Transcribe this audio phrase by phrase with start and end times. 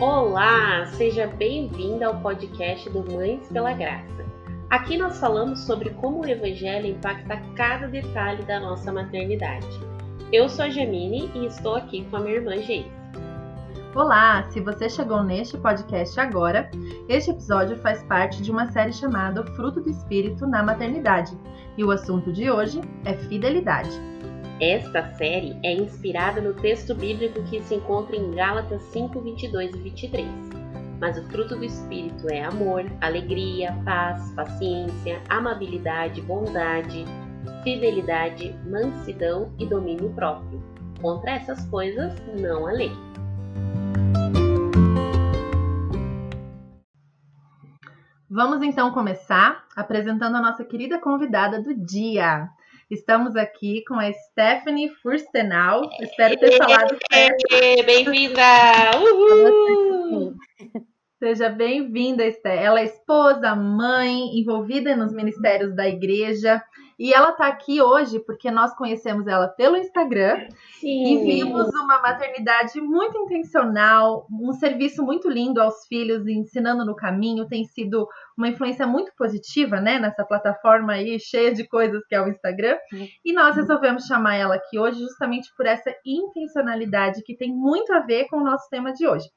[0.00, 4.26] Olá, seja bem-vinda ao podcast do Mães pela Graça.
[4.68, 9.66] Aqui nós falamos sobre como o Evangelho impacta cada detalhe da nossa maternidade.
[10.30, 12.92] Eu sou a Jamine e estou aqui com a minha irmã Geise.
[13.94, 16.70] Olá, se você chegou neste podcast agora,
[17.08, 21.34] este episódio faz parte de uma série chamada Fruto do Espírito na Maternidade
[21.74, 23.98] e o assunto de hoje é fidelidade.
[24.60, 29.78] Esta série é inspirada no texto bíblico que se encontra em Gálatas 5, 22 e
[29.78, 30.26] 23.
[30.98, 37.04] Mas o fruto do Espírito é amor, alegria, paz, paciência, amabilidade, bondade,
[37.62, 40.62] fidelidade, mansidão e domínio próprio.
[41.02, 42.92] Contra essas coisas não há lei.
[48.30, 52.48] Vamos então começar apresentando a nossa querida convidada do dia.
[52.88, 55.90] Estamos aqui com a Stephanie Furstenau.
[56.00, 57.84] Espero ter falado certo.
[57.84, 58.42] Bem-vinda!
[61.18, 62.62] Seja bem-vinda, Esther.
[62.62, 66.62] Ela é esposa, mãe, envolvida nos ministérios da igreja.
[66.98, 70.48] E ela está aqui hoje porque nós conhecemos ela pelo Instagram
[70.80, 71.04] Sim.
[71.04, 77.46] e vimos uma maternidade muito intencional, um serviço muito lindo aos filhos, ensinando no caminho.
[77.46, 82.22] Tem sido uma influência muito positiva, né, nessa plataforma aí cheia de coisas que é
[82.22, 82.78] o Instagram.
[83.22, 88.00] E nós resolvemos chamar ela aqui hoje justamente por essa intencionalidade que tem muito a
[88.00, 89.28] ver com o nosso tema de hoje.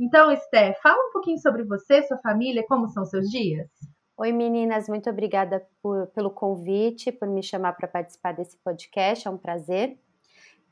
[0.00, 3.68] Então, Esther, fala um pouquinho sobre você, sua família, como são seus dias?
[4.16, 9.30] Oi meninas, muito obrigada por, pelo convite, por me chamar para participar desse podcast, é
[9.30, 9.98] um prazer.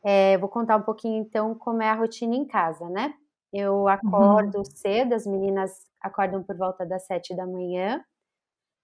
[0.04, 3.14] É, vou contar um pouquinho então como é a rotina em casa, né?
[3.52, 4.64] Eu acordo uhum.
[4.64, 8.04] cedo, as meninas acordam por volta das sete da manhã,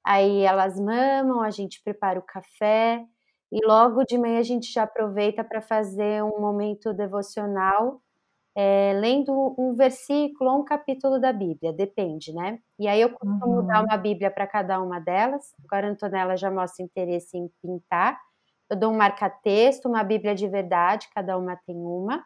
[0.04, 3.06] aí elas mamam, a gente prepara o café
[3.52, 8.02] e logo de manhã a gente já aproveita para fazer um momento devocional
[8.60, 12.58] é, lendo um versículo ou um capítulo da Bíblia, depende, né?
[12.76, 13.66] E aí eu costumo uhum.
[13.68, 15.54] dar uma Bíblia para cada uma delas.
[15.64, 18.18] Agora a Antonella já mostra interesse em pintar.
[18.68, 22.24] Eu dou um marca-texto, uma Bíblia de verdade, cada uma tem uma.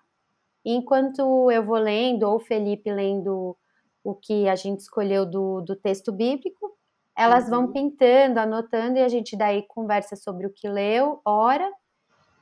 [0.65, 3.55] E enquanto eu vou lendo, ou o Felipe lendo
[4.03, 6.73] o que a gente escolheu do, do texto bíblico,
[7.15, 7.51] elas uhum.
[7.51, 11.71] vão pintando, anotando, e a gente daí conversa sobre o que leu, ora,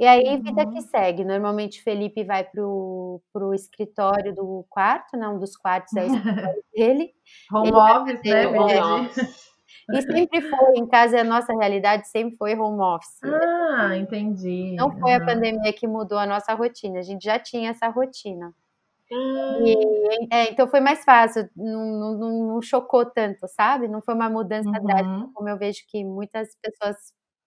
[0.01, 0.81] e aí, vida que uhum.
[0.81, 1.25] segue.
[1.27, 5.29] Normalmente, Felipe vai pro, pro escritório do quarto, né?
[5.29, 7.13] Um dos quartos é o escritório dele.
[7.53, 8.47] Home office, né?
[8.47, 9.11] Home
[9.91, 13.21] E sempre foi, em casa, a nossa realidade sempre foi home office.
[13.23, 14.75] Ah, entendi.
[14.75, 18.55] Não foi a pandemia que mudou a nossa rotina, a gente já tinha essa rotina.
[19.13, 23.87] E, é, então foi mais fácil, não, não, não, chocou tanto, sabe?
[23.87, 24.83] Não foi uma mudança uhum.
[24.83, 26.97] drástica, como eu vejo que muitas pessoas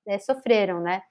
[0.05, 1.01] é, sofreram, né?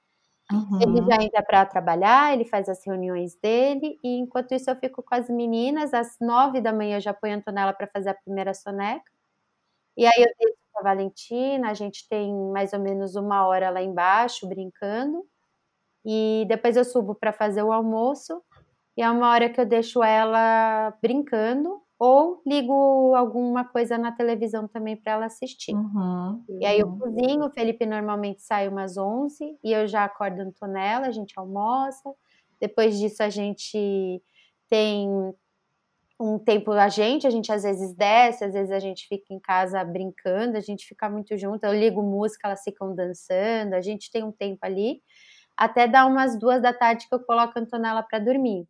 [0.53, 0.81] Uhum.
[0.81, 5.03] Ele já entra para trabalhar, ele faz as reuniões dele, e enquanto isso eu fico
[5.03, 5.95] com as meninas.
[5.95, 9.11] Às nove da manhã eu já ponho a Antonella para fazer a primeira soneca.
[9.97, 13.71] E aí eu deixo com a Valentina, a gente tem mais ou menos uma hora
[13.71, 15.25] lá embaixo brincando.
[16.05, 18.43] E depois eu subo para fazer o almoço.
[18.97, 24.67] E é uma hora que eu deixo ela brincando ou ligo alguma coisa na televisão
[24.67, 25.73] também para ela assistir.
[25.73, 26.99] Uhum, e aí eu uhum.
[26.99, 31.33] cozinho, o Felipe normalmente sai umas 11 e eu já acordo a Antonella, a gente
[31.39, 32.13] almoça.
[32.61, 34.21] Depois disso a gente
[34.69, 35.09] tem
[36.19, 39.39] um tempo a gente, a gente às vezes desce, às vezes a gente fica em
[39.39, 44.11] casa brincando, a gente fica muito junto, eu ligo música, elas ficam dançando, a gente
[44.11, 45.01] tem um tempo ali,
[45.57, 48.67] até dar umas duas da tarde que eu coloco a Antonella para dormir.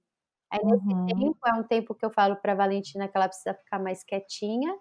[0.52, 1.06] Aí nesse uhum.
[1.06, 4.76] tempo é um tempo que eu falo para Valentina que ela precisa ficar mais quietinha.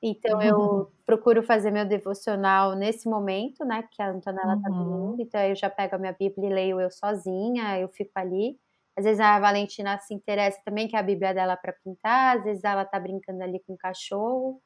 [0.00, 0.42] Então uhum.
[0.42, 4.62] eu procuro fazer meu devocional nesse momento, né, que a Antonella uhum.
[4.62, 5.22] tá dormindo.
[5.22, 8.56] Então eu já pego a minha Bíblia e leio eu sozinha, eu fico ali.
[8.96, 12.44] Às vezes a Valentina se interessa também que é a Bíblia dela para pintar, às
[12.44, 14.62] vezes ela tá brincando ali com o cachorro.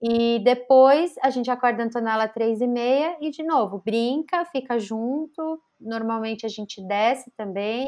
[0.00, 4.78] E depois a gente acorda a Antonella três e meia e de novo brinca, fica
[4.78, 5.60] junto.
[5.78, 7.86] Normalmente a gente desce também,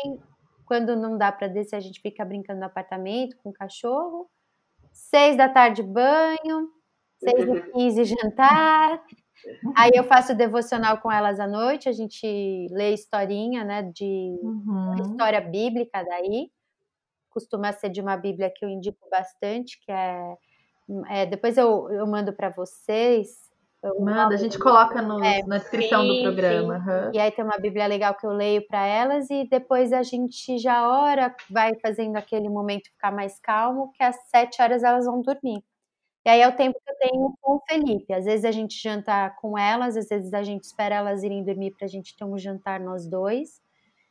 [0.67, 4.29] quando não dá para descer, a gente fica brincando no apartamento com o cachorro.
[4.93, 6.71] Seis da tarde, banho.
[7.19, 9.03] Seis e quinze, jantar.
[9.77, 14.95] Aí eu faço devocional com elas à noite, a gente lê historinha, né, de uhum.
[15.01, 16.51] história bíblica daí.
[17.31, 20.37] Costuma ser de uma Bíblia que eu indico bastante, que é,
[21.11, 23.46] é depois eu, eu mando para vocês.
[23.99, 26.75] Manda, a gente coloca no, é, na descrição sim, do programa.
[26.77, 27.11] Uhum.
[27.15, 30.59] E aí tem uma Bíblia legal que eu leio para elas e depois a gente
[30.59, 35.21] já ora, vai fazendo aquele momento ficar mais calmo, que às sete horas elas vão
[35.23, 35.63] dormir.
[36.25, 38.13] E aí é o tempo que eu tenho com o Felipe.
[38.13, 41.73] Às vezes a gente janta com elas, às vezes a gente espera elas irem dormir
[41.77, 43.61] para a gente ter um jantar nós dois.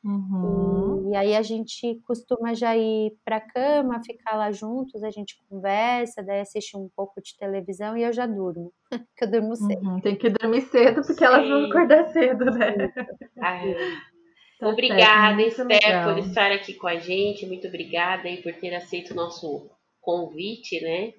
[0.05, 1.07] Uhum.
[1.07, 5.09] E, e, aí a gente costuma já ir para a cama, ficar lá juntos, a
[5.09, 9.55] gente conversa, daí assiste um pouco de televisão e eu já durmo, porque eu durmo
[9.55, 9.83] cedo.
[9.83, 11.25] Uhum, tem que dormir cedo, porque Sim.
[11.25, 12.93] elas vão acordar cedo, né?
[14.57, 17.45] Tá obrigada, Esther, por estar aqui com a gente.
[17.45, 19.69] Muito obrigada aí por ter aceito o nosso
[19.99, 21.11] convite, né?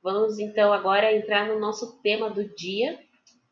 [0.00, 2.96] Vamos então agora entrar no nosso tema do dia,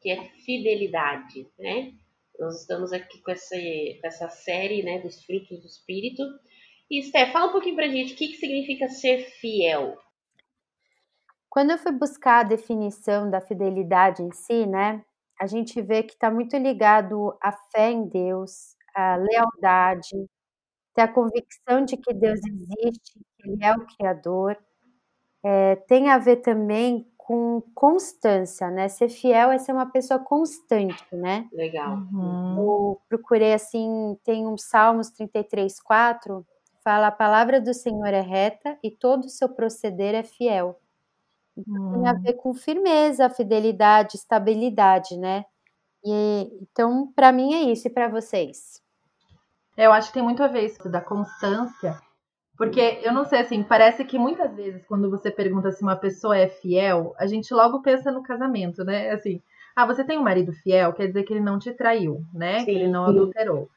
[0.00, 1.92] que é fidelidade, né?
[2.42, 3.54] Nós estamos aqui com essa,
[4.02, 6.24] essa série né, dos frutos do Espírito.
[6.90, 9.96] E, Sté, fala um pouquinho pra gente o que, que significa ser fiel.
[11.48, 15.04] Quando eu fui buscar a definição da fidelidade em si, né,
[15.40, 20.28] a gente vê que está muito ligado à fé em Deus, à lealdade,
[20.96, 24.58] ter a convicção de que Deus existe, que Ele é o Criador.
[25.44, 28.90] É, tem a ver também com constância, né?
[28.90, 31.48] Ser fiel é ser uma pessoa constante, né?
[31.50, 31.94] Legal.
[32.12, 32.58] Uhum.
[32.58, 36.46] Eu procurei assim, tem um Salmos 33, 4,
[36.84, 40.78] fala a palavra do Senhor é reta e todo o seu proceder é fiel.
[41.56, 42.02] Então, uhum.
[42.02, 45.46] Tem a ver com firmeza, fidelidade, estabilidade, né?
[46.04, 48.82] E, então, para mim é isso, e para vocês?
[49.74, 51.98] Eu acho que tem muito a ver isso da constância
[52.56, 56.36] porque eu não sei, assim, parece que muitas vezes quando você pergunta se uma pessoa
[56.36, 59.10] é fiel, a gente logo pensa no casamento, né?
[59.10, 59.40] Assim,
[59.74, 62.60] ah, você tem um marido fiel, quer dizer que ele não te traiu, né?
[62.60, 62.64] Sim.
[62.66, 63.68] Que ele não adulterou.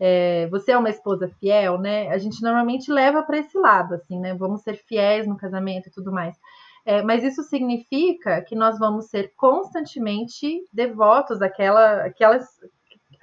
[0.00, 2.08] É, você é uma esposa fiel, né?
[2.08, 4.34] A gente normalmente leva para esse lado, assim, né?
[4.34, 6.36] Vamos ser fiéis no casamento e tudo mais.
[6.84, 12.44] É, mas isso significa que nós vamos ser constantemente devotos àquela, àquelas,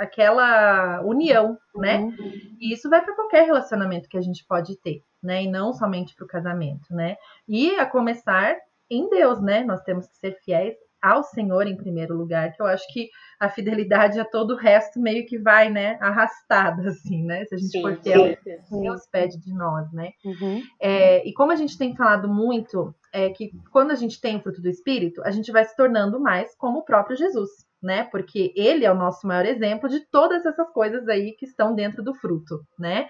[0.01, 1.99] aquela união, né?
[1.99, 2.33] Uhum.
[2.59, 5.43] E isso vai para qualquer relacionamento que a gente pode ter, né?
[5.43, 7.15] E não somente para o casamento, né?
[7.47, 8.57] E a começar
[8.89, 9.63] em Deus, né?
[9.63, 13.09] Nós temos que ser fiéis ao Senhor em primeiro lugar, que eu acho que
[13.39, 17.45] a fidelidade a todo o resto meio que vai, né, arrastada, assim, né?
[17.45, 18.81] Se a gente sim, for ter sim.
[18.81, 20.11] Deus pede de nós, né?
[20.23, 20.61] Uhum.
[20.79, 24.41] É, e como a gente tem falado muito, é que quando a gente tem o
[24.41, 27.49] fruto do Espírito, a gente vai se tornando mais como o próprio Jesus,
[27.81, 28.03] né?
[28.05, 32.03] Porque ele é o nosso maior exemplo de todas essas coisas aí que estão dentro
[32.03, 33.07] do fruto, né?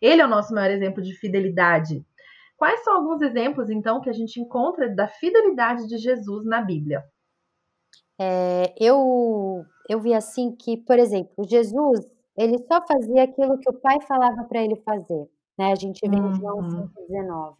[0.00, 2.04] Ele é o nosso maior exemplo de fidelidade.
[2.56, 7.04] Quais são alguns exemplos, então, que a gente encontra da fidelidade de Jesus na Bíblia?
[8.20, 13.80] É, eu, eu vi assim que, por exemplo, Jesus, ele só fazia aquilo que o
[13.80, 15.28] pai falava para ele fazer.
[15.58, 15.72] Né?
[15.72, 16.90] A gente vê em João 5,19.
[17.28, 17.54] Uhum.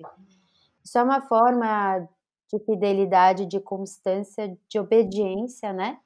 [0.84, 2.08] Isso é uma forma
[2.52, 5.98] de fidelidade, de constância, de obediência, né?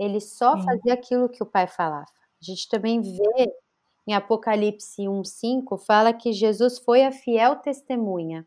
[0.00, 0.64] Ele só Sim.
[0.64, 2.06] fazia aquilo que o pai falava.
[2.40, 3.52] A gente também vê
[4.06, 8.46] em Apocalipse 1:5 fala que Jesus foi a fiel testemunha.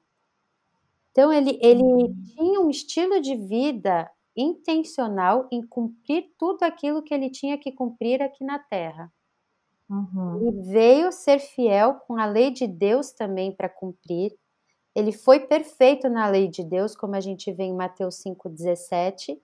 [1.11, 2.23] Então ele, ele uhum.
[2.35, 8.19] tinha um estilo de vida intencional em cumprir tudo aquilo que ele tinha que cumprir
[8.19, 9.13] aqui na Terra.
[9.88, 10.38] Uhum.
[10.38, 14.35] Ele veio ser fiel com a lei de Deus também para cumprir.
[14.95, 19.39] Ele foi perfeito na lei de Deus, como a gente vê em Mateus 5,17.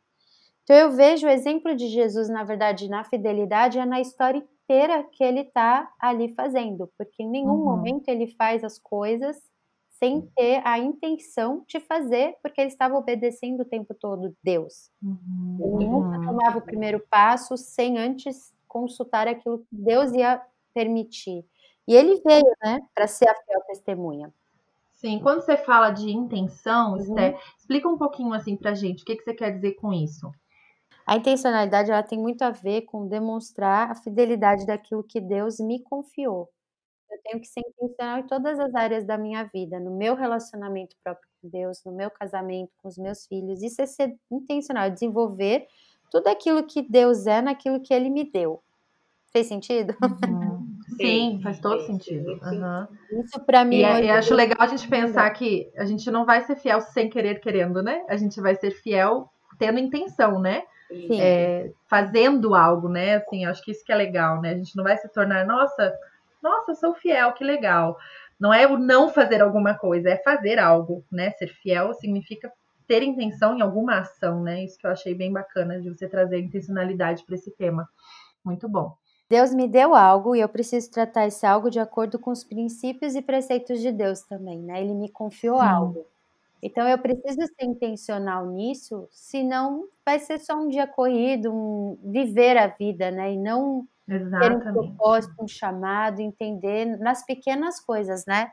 [0.69, 5.03] Então eu vejo o exemplo de Jesus, na verdade, na fidelidade, é na história inteira
[5.03, 7.65] que ele está ali fazendo, porque em nenhum uhum.
[7.65, 9.35] momento ele faz as coisas
[9.89, 14.91] sem ter a intenção de fazer, porque ele estava obedecendo o tempo todo Deus.
[15.01, 15.57] Uhum.
[15.59, 20.39] Ele nunca tomava o primeiro passo sem antes consultar aquilo que Deus ia
[20.71, 21.43] permitir.
[21.87, 24.31] E ele veio, né, para ser a fiel testemunha.
[24.93, 26.97] Sim, quando você fala de intenção, uhum.
[26.97, 30.31] Esther, explica um pouquinho assim pra gente, o que, que você quer dizer com isso?
[31.09, 35.81] A intencionalidade ela tem muito a ver com demonstrar a fidelidade daquilo que Deus me
[35.81, 36.47] confiou.
[37.09, 40.95] Eu tenho que ser intencional em todas as áreas da minha vida, no meu relacionamento
[41.03, 43.63] próprio com Deus, no meu casamento com os meus filhos.
[43.63, 45.65] Isso é ser intencional, é desenvolver
[46.11, 48.61] tudo aquilo que Deus é naquilo que Ele me deu.
[49.33, 49.95] Fez sentido?
[50.03, 50.77] Uhum.
[50.95, 52.33] Sim, faz todo sentido.
[52.33, 53.23] Uhum.
[53.23, 53.77] Isso para mim.
[53.77, 56.79] E, é, e acho legal a gente pensar que a gente não vai ser fiel
[56.81, 58.05] sem querer querendo, né?
[58.07, 60.65] A gente vai ser fiel tendo intenção, né?
[61.11, 63.15] É, fazendo algo, né?
[63.15, 64.51] Assim, acho que isso que é legal, né?
[64.51, 65.93] A gente não vai se tornar, nossa,
[66.41, 67.97] nossa, sou fiel, que legal.
[68.39, 71.31] Não é o não fazer alguma coisa, é fazer algo, né?
[71.31, 72.51] Ser fiel significa
[72.87, 74.63] ter intenção em alguma ação, né?
[74.63, 77.87] Isso que eu achei bem bacana de você trazer intencionalidade para esse tema.
[78.43, 78.95] Muito bom.
[79.29, 83.13] Deus me deu algo e eu preciso tratar esse algo de acordo com os princípios
[83.13, 84.81] e preceitos de Deus também, né?
[84.81, 86.05] Ele me confiou algo.
[86.61, 92.57] Então eu preciso ser intencional nisso, senão vai ser só um dia corrido, um viver
[92.57, 93.33] a vida, né?
[93.33, 94.63] E não Exatamente.
[94.63, 98.51] ter um propósito, um chamado, entender nas pequenas coisas, né?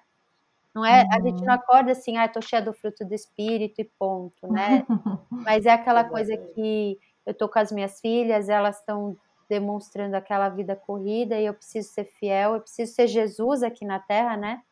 [0.75, 1.09] Não é, uhum.
[1.11, 1.61] a gente não uhum.
[1.61, 4.87] acorda assim, ah, tô cheia do fruto do espírito e ponto, né?
[5.31, 9.17] Mas é aquela coisa que eu tô com as minhas filhas, elas estão
[9.49, 13.99] demonstrando aquela vida corrida e eu preciso ser fiel, eu preciso ser Jesus aqui na
[13.99, 14.63] Terra, né?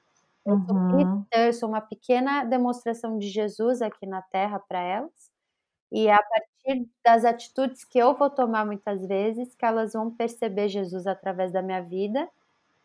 [0.47, 1.27] Eu sou Uhum.
[1.31, 5.31] cristã, eu sou uma pequena demonstração de Jesus aqui na Terra para elas.
[5.93, 10.15] E é a partir das atitudes que eu vou tomar muitas vezes, que elas vão
[10.15, 12.31] perceber Jesus através da minha vida.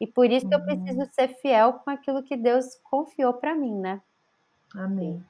[0.02, 0.66] E por isso que eu Uhum.
[0.66, 4.02] preciso ser fiel com aquilo que Deus confiou para mim, né?
[4.74, 5.24] Amém.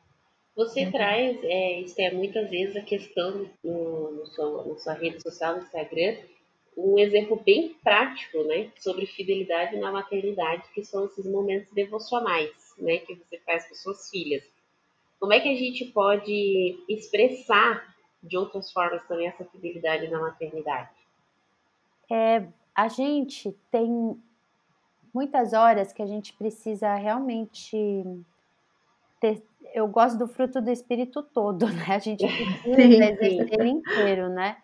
[0.56, 0.92] Você Uhum.
[0.92, 5.64] traz, é, Esther, muitas vezes a questão no, no sua, na sua rede social, no
[5.64, 6.18] Instagram,
[6.82, 13.00] um exemplo bem prático, né, sobre fidelidade na maternidade, que são esses momentos devocionais, né,
[13.00, 14.44] que você faz com suas filhas.
[15.20, 17.94] Como é que a gente pode expressar
[18.24, 20.90] de outras formas também essa fidelidade na maternidade?
[22.10, 24.18] É, a gente tem
[25.14, 28.04] muitas horas que a gente precisa realmente
[29.20, 29.44] ter.
[29.74, 31.86] Eu gosto do fruto do espírito todo, né?
[31.90, 34.58] A gente precisa Sim, exercer ele inteiro, né?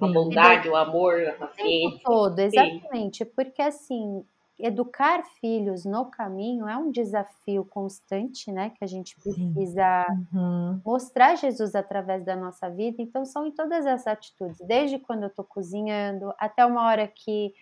[0.00, 0.08] A Sim.
[0.08, 2.00] bondade, o amor, a O tempo paciência.
[2.02, 3.24] todo, exatamente.
[3.24, 4.24] Porque assim,
[4.58, 8.70] educar filhos no caminho é um desafio constante, né?
[8.70, 9.66] Que a gente Sim.
[9.74, 10.82] precisa Uhum.
[10.84, 12.96] mostrar Jesus através da nossa vida.
[13.02, 17.54] Então, são em todas essas atitudes, desde quando eu estou cozinhando, até uma hora que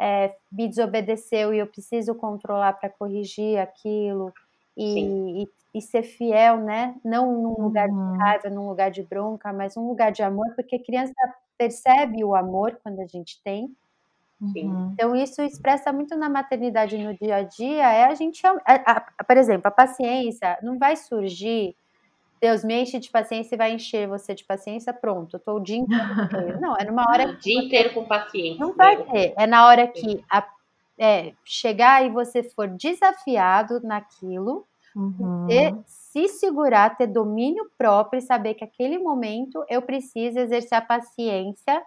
[0.00, 4.34] é, me desobedeceu e eu preciso controlar para corrigir aquilo
[4.76, 6.96] e, e, e ser fiel, né?
[7.04, 7.88] Não num lugar Uhum.
[7.88, 11.12] de raiva, num lugar de bronca, mas num lugar de amor, porque criança
[11.62, 13.70] percebe o amor quando a gente tem.
[14.40, 14.90] Uhum.
[14.92, 17.82] Então, isso expressa muito na maternidade no dia a dia.
[17.92, 21.76] É a gente, a- a- por exemplo, a paciência não vai surgir.
[22.40, 25.60] Deus me enche de paciência e vai encher você de paciência, pronto, eu tô o
[25.60, 26.60] dia inteiro.
[26.60, 28.58] Não, é numa hora O dia inteiro com paciência.
[28.66, 29.32] não vai ter.
[29.38, 30.48] É na hora que a-
[30.98, 34.66] é, chegar e você for desafiado naquilo,
[34.96, 35.46] Uhum.
[35.46, 35.72] você
[36.12, 41.82] se segurar, ter domínio próprio e saber que aquele momento eu preciso exercer a paciência.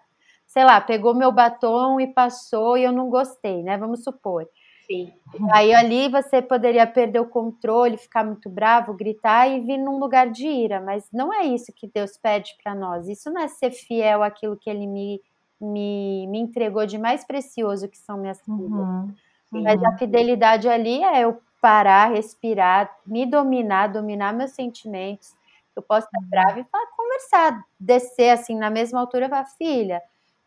[0.48, 3.77] Sei lá, pegou meu batom e passou e eu não gostei, né?
[3.77, 4.48] Vamos supor.
[4.88, 5.12] Sim,
[5.51, 10.29] Aí ali você poderia perder o controle, ficar muito bravo, gritar e vir num lugar
[10.29, 13.08] de ira, mas não é isso que Deus pede para nós.
[13.08, 15.20] Isso não é ser fiel àquilo que Ele me,
[15.60, 18.60] me, me entregou de mais precioso, que são minhas filhas.
[18.60, 19.13] Uhum.
[19.51, 25.36] Mas a fidelidade ali é eu parar, respirar, me dominar, dominar meus sentimentos.
[25.75, 30.00] Eu posso estar brava e falar, conversar, descer assim na mesma altura e falar, filha,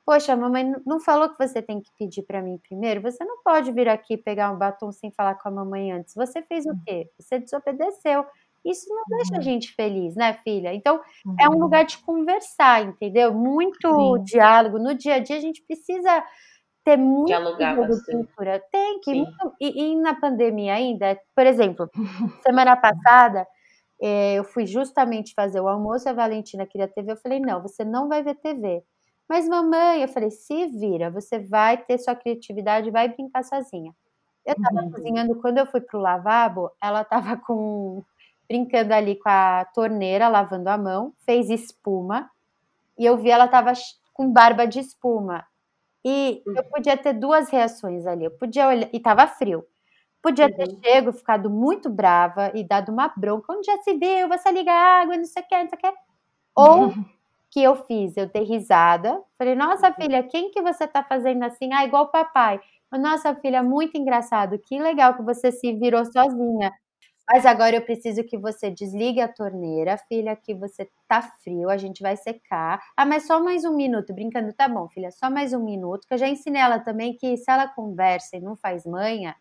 [0.07, 3.01] poxa, a mamãe não falou que você tem que pedir para mim primeiro?
[3.03, 6.15] Você não pode vir aqui pegar um batom sem falar com a mamãe antes.
[6.15, 7.11] Você fez o quê?
[7.19, 8.25] Você desobedeceu.
[8.65, 10.73] Isso não deixa a gente feliz, né, filha?
[10.75, 11.01] Então,
[11.41, 11.61] é um Uhum.
[11.61, 13.35] lugar de conversar, entendeu?
[13.35, 14.31] Muito Sim.
[14.31, 14.79] diálogo.
[14.79, 16.25] No dia a dia, a gente precisa
[16.91, 18.27] ter muito Dialogar jogo de bastante.
[18.27, 18.63] cintura.
[18.73, 19.15] Tem que.
[19.15, 21.91] Muito- e, e na pandemia ainda, por exemplo,
[22.43, 23.47] semana passada,
[24.03, 27.85] eh, eu fui justamente fazer o almoço, a Valentina queria TV, eu falei, não, você
[27.85, 28.83] não vai ver TV.
[29.29, 33.93] Mas mamãe, eu falei, se vira, você vai ter sua criatividade, vai brincar sozinha.
[34.47, 34.91] Eu tava Uhum.
[34.93, 38.05] cozinhando, quando eu fui pro lavabo, ela tava com
[38.49, 42.31] brincando ali com a torneira, lavando a mão, fez espuma,
[42.99, 43.73] e eu vi ela tava
[44.15, 45.47] com barba de espuma.
[46.05, 48.25] E eu podia ter duas reações ali.
[48.25, 49.65] Eu podia olhar, e tava frio.
[50.23, 50.81] Podia ter Uhum.
[50.85, 53.53] chego, ficado muito brava e dado uma bronca.
[53.55, 54.29] Onde já se viu?
[54.29, 55.95] Você liga a água, não sei o que, não sei o que.
[56.57, 56.95] Ou
[57.51, 58.17] que eu fiz?
[58.17, 59.23] Eu dei risada.
[59.39, 61.73] Falei, nossa filha, quem que você tá fazendo assim?
[61.75, 62.61] Ah, igual o papai.
[62.93, 64.59] Nossa filha, muito engraçado.
[64.61, 66.73] Que legal que você se virou sozinha.
[67.31, 71.77] Mas agora eu preciso que você desligue a torneira, filha, que você tá frio, a
[71.77, 72.81] gente vai secar.
[72.97, 76.15] Ah, mas só mais um minuto, brincando, tá bom, filha, só mais um minuto, que
[76.15, 79.37] eu já ensinei ela também que se ela conversa e não faz manha,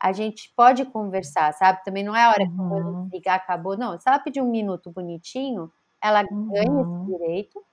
[0.00, 1.84] a gente pode conversar, sabe?
[1.84, 3.12] Também não é a hora que eu Uhum.
[3.12, 3.98] desligar, acabou, não.
[4.00, 6.82] Se ela pedir um minuto bonitinho, ela ganha Uhum.
[6.82, 7.64] esse direito.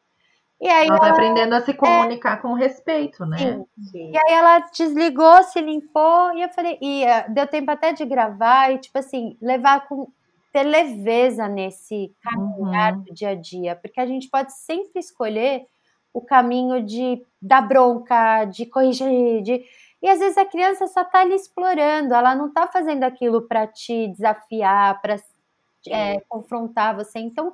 [0.61, 3.37] E aí Ela vai ela, aprendendo a se comunicar com respeito, né?
[3.37, 4.11] sim, sim.
[4.11, 8.05] e aí ela desligou, se limpou, e eu falei, e eh, deu tempo até de
[8.05, 10.07] gravar e, tipo assim, levar com
[10.53, 13.01] ter leveza nesse caminhar Uhum.
[13.03, 15.65] do dia a dia, porque a gente pode sempre escolher
[16.13, 19.65] o caminho de dar bronca, de corrigir, de...
[20.01, 23.65] e às vezes a criança só tá ali explorando, ela não tá fazendo aquilo para
[23.67, 25.17] te desafiar, para
[26.29, 27.19] confrontar você.
[27.19, 27.51] Então,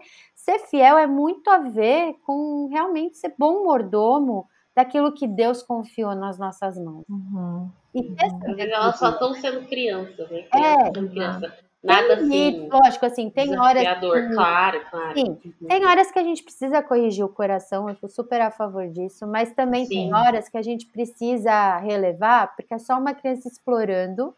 [0.50, 6.16] ser fiel é muito a ver com realmente ser bom mordomo daquilo que Deus confiou
[6.16, 7.04] nas nossas mãos.
[7.10, 7.70] Uhum.
[7.94, 10.46] E vezes elas só estão sendo crianças, né?
[10.54, 10.86] É.
[10.94, 11.54] Sendo criança.
[11.84, 12.70] Nada tem limite, assim.
[12.84, 15.14] lógico, assim, tem horas que- Claro, claro.
[15.18, 15.68] Sim, Uhum.
[15.68, 19.26] tem horas que a gente precisa corrigir o coração, eu sou super a favor disso,
[19.26, 20.14] mas também tem Sim.
[20.14, 24.36] horas que a gente precisa relevar, porque é só uma criança explorando.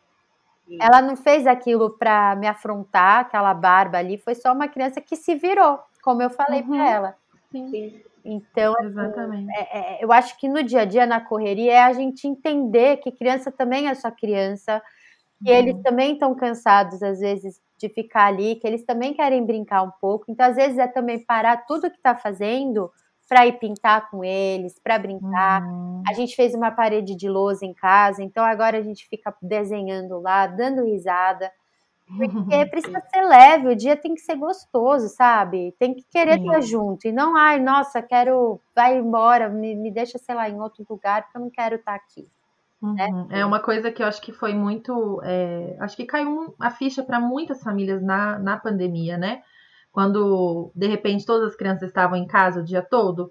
[0.68, 0.78] Sim.
[0.80, 5.16] Ela não fez aquilo para me afrontar, aquela barba ali, foi só uma criança que
[5.16, 6.68] se virou, como eu falei Uhum.
[6.70, 7.16] para ela.
[7.52, 8.02] Sim.
[8.24, 9.52] Então, assim, Exatamente.
[9.58, 12.98] É, é, eu acho que no dia a dia, na correria, é a gente entender
[12.98, 14.82] que criança também é só criança,
[15.44, 15.58] que uhum.
[15.58, 19.92] eles também estão cansados, às vezes, de ficar ali, que eles também querem brincar um
[20.00, 20.26] pouco.
[20.30, 22.92] Então, às vezes, é também parar tudo que está fazendo
[23.28, 25.64] para ir pintar com eles, para brincar.
[25.64, 26.04] Uhum.
[26.08, 30.20] A gente fez uma parede de lousa em casa, então agora a gente fica desenhando
[30.20, 31.52] lá, dando risada.
[32.18, 35.76] Porque precisa ser leve, o dia tem que ser gostoso, sabe?
[35.80, 36.46] Tem que querer Sim.
[36.46, 37.08] estar junto.
[37.08, 41.24] E não, ai, nossa, quero, vai embora, me, me deixa, sei lá, em outro lugar,
[41.24, 42.28] porque eu não quero estar aqui.
[42.82, 43.08] Né?
[43.08, 43.28] Uhum.
[43.28, 43.40] Né?
[43.40, 45.22] É uma coisa que eu acho que foi muito.
[45.24, 49.44] É, acho que caiu a ficha para muitas famílias na, na pandemia, né?
[49.92, 53.30] Quando de repente todas as crianças estavam em casa o dia todo,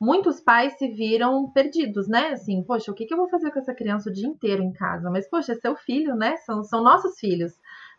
[0.00, 2.28] muitos pais se viram perdidos, né?
[2.28, 4.72] Assim, poxa, o que, que eu vou fazer com essa criança o dia inteiro em
[4.72, 5.10] casa?
[5.10, 6.36] Mas, poxa, é seu filho, né?
[6.38, 7.52] São, são nossos filhos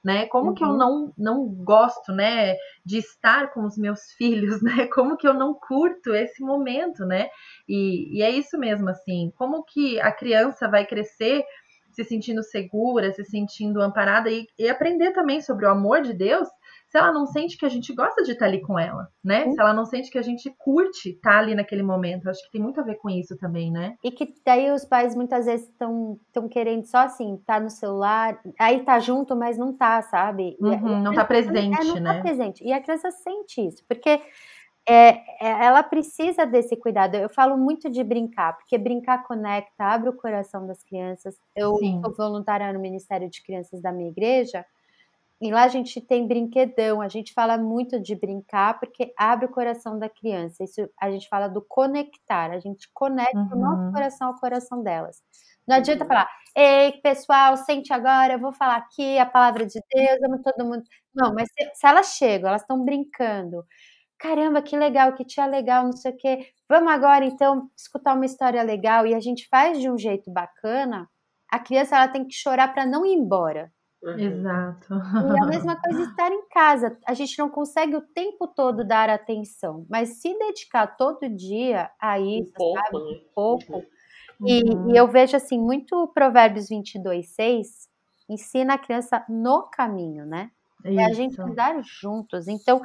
[0.04, 0.26] né?
[0.28, 0.54] Como uhum.
[0.54, 0.78] que eu uhum.
[0.78, 2.56] não, não gosto, né,
[2.86, 4.88] de estar com os meus filhos, né?
[4.88, 7.30] Como que eu não curto esse momento, né?
[7.68, 11.44] E, e é isso mesmo, assim, como que a criança vai crescer
[11.92, 16.50] se sentindo segura, se sentindo amparada e, e aprender também sobre o amor de Deus
[16.94, 19.50] se ela não sente que a gente gosta de estar ali com ela, né?
[19.50, 22.30] Se ela não sente que a gente curte estar ali naquele momento.
[22.30, 23.98] Acho que tem muito a ver com isso também, né?
[24.04, 28.84] E que daí os pais muitas vezes estão querendo só assim, tá no celular, aí
[28.84, 30.56] tá junto, mas não tá, sabe?
[30.62, 32.14] Uhum, não tá presente, é, não tá né?
[32.14, 32.64] Tá presente.
[32.64, 34.22] E a criança sente isso, porque
[34.88, 35.10] é,
[35.42, 37.16] é, ela precisa desse cuidado.
[37.16, 41.40] Eu falo muito de brincar, porque brincar conecta, abre o coração das crianças.
[41.56, 42.02] Eu Sim.
[42.04, 44.64] sou voluntária no Ministério de Crianças da minha igreja
[45.44, 49.52] e lá a gente tem brinquedão, a gente fala muito de brincar porque abre o
[49.52, 50.64] coração da criança.
[50.64, 53.50] Isso a gente fama do conectar, a gente conecta uhum.
[53.52, 53.92] o nosso uhum.
[53.92, 55.22] coração ao coração delas.
[55.68, 60.24] Não adianta falar, ei, pessoal, sente agora, eu vou falar aqui a palavra de Deus,
[60.24, 60.84] amo todo mundo.
[61.14, 63.66] Não, mas se, se elas chegam, elas estão brincando.
[64.18, 66.48] Caramba, que legal, que tia legal, não sei o quê.
[66.70, 71.10] Vamos agora, então, escutar uma história legal e a gente faz de um jeito bacana.
[71.52, 73.72] A criança ela tem que chorar para não ir embora.
[74.04, 74.20] Uhum.
[74.20, 74.94] Exato.
[74.94, 76.98] E a mesma coisa estar em casa.
[77.08, 82.20] A gente não consegue o tempo todo dar atenção, mas se dedicar todo dia a
[82.20, 82.98] isso, um pouco, sabe?
[82.98, 83.74] Um pouco.
[84.42, 84.48] Uhum.
[84.48, 87.94] E, e, eu vejo assim, muito Provérbios 22, 6
[88.30, 90.52] ensina a criança no caminho, né?
[90.84, 91.00] Isso.
[91.00, 92.48] É a gente andar juntos.
[92.48, 92.82] Então,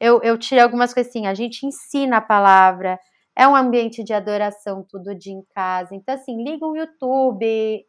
[0.00, 2.98] eu, eu tirei algumas coisas assim, a gente ensina a palavra,
[3.36, 5.94] é um ambiente de adoração todo dia em casa.
[5.94, 7.84] Então, assim, liga o YouTube,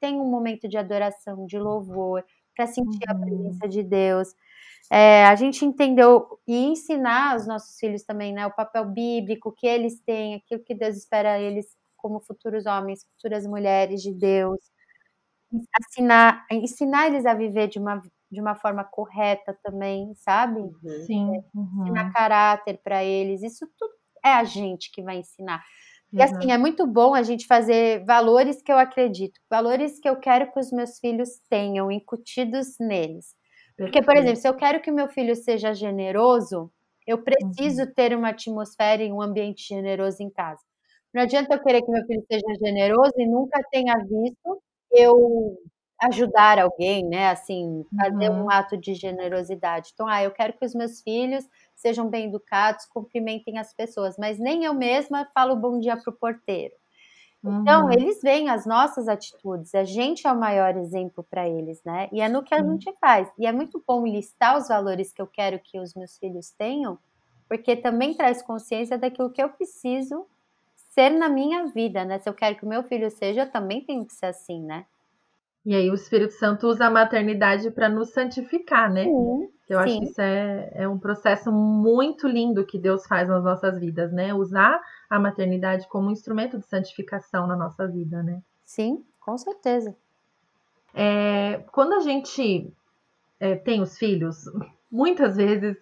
[0.00, 3.16] tem um momento de adoração, de louvor, para sentir uhum.
[3.16, 4.28] a presença de Deus.
[4.90, 9.66] É, a gente entendeu e ensinar os nossos filhos também, né, o papel bíblico que
[9.66, 14.58] eles têm, aquilo que Deus espera eles como futuros homens, futuras mulheres de Deus.
[15.80, 20.60] Ensinar, ensinar eles a viver de uma, de uma forma correta também, sabe?
[20.60, 21.04] Uhum.
[21.06, 21.36] Sim.
[21.36, 21.82] É, uhum.
[21.84, 23.42] Ensinar caráter para eles.
[23.42, 23.92] Isso tudo
[24.24, 25.62] é a gente que vai ensinar.
[26.12, 30.16] E assim, é muito bom a gente fazer valores que eu acredito, valores que eu
[30.16, 33.34] quero que os meus filhos tenham incutidos neles.
[33.76, 36.70] Porque, por exemplo, se eu quero que meu filho seja generoso,
[37.06, 37.92] eu preciso uhum.
[37.94, 40.60] ter uma atmosfera e um ambiente generoso em casa.
[41.12, 45.58] Não adianta eu querer que meu filho seja generoso e nunca tenha visto eu
[46.02, 47.28] ajudar alguém, né?
[47.28, 48.44] Assim, fazer uhum.
[48.44, 49.90] um ato de generosidade.
[49.92, 51.44] Então, ah, eu quero que os meus filhos
[51.82, 56.16] sejam bem educados, cumprimentem as pessoas, mas nem eu mesma falo bom dia para o
[56.16, 56.72] porteiro.
[57.44, 57.92] Então, uhum.
[57.92, 62.08] eles veem as nossas atitudes, a gente é o maior exemplo para eles, né?
[62.12, 62.72] E é no que a uhum.
[62.72, 63.28] gente faz.
[63.36, 66.96] E é muito bom listar os valores que eu quero que os meus filhos tenham,
[67.48, 70.24] porque também traz consciência daquilo que eu preciso
[70.90, 72.20] ser na minha vida, né?
[72.20, 74.86] Se eu quero que o meu filho seja, eu também tenho que ser assim, né?
[75.64, 79.04] E aí o Espírito Santo usa a maternidade para nos santificar, né?
[79.04, 79.84] Sim, eu sim.
[79.84, 84.12] acho que isso é, é um processo muito lindo que Deus faz nas nossas vidas,
[84.12, 84.34] né?
[84.34, 88.42] Usar a maternidade como um instrumento de santificação na nossa vida, né?
[88.64, 89.94] Sim, com certeza.
[90.94, 92.72] É, quando a gente
[93.38, 94.44] é, tem os filhos,
[94.90, 95.76] muitas vezes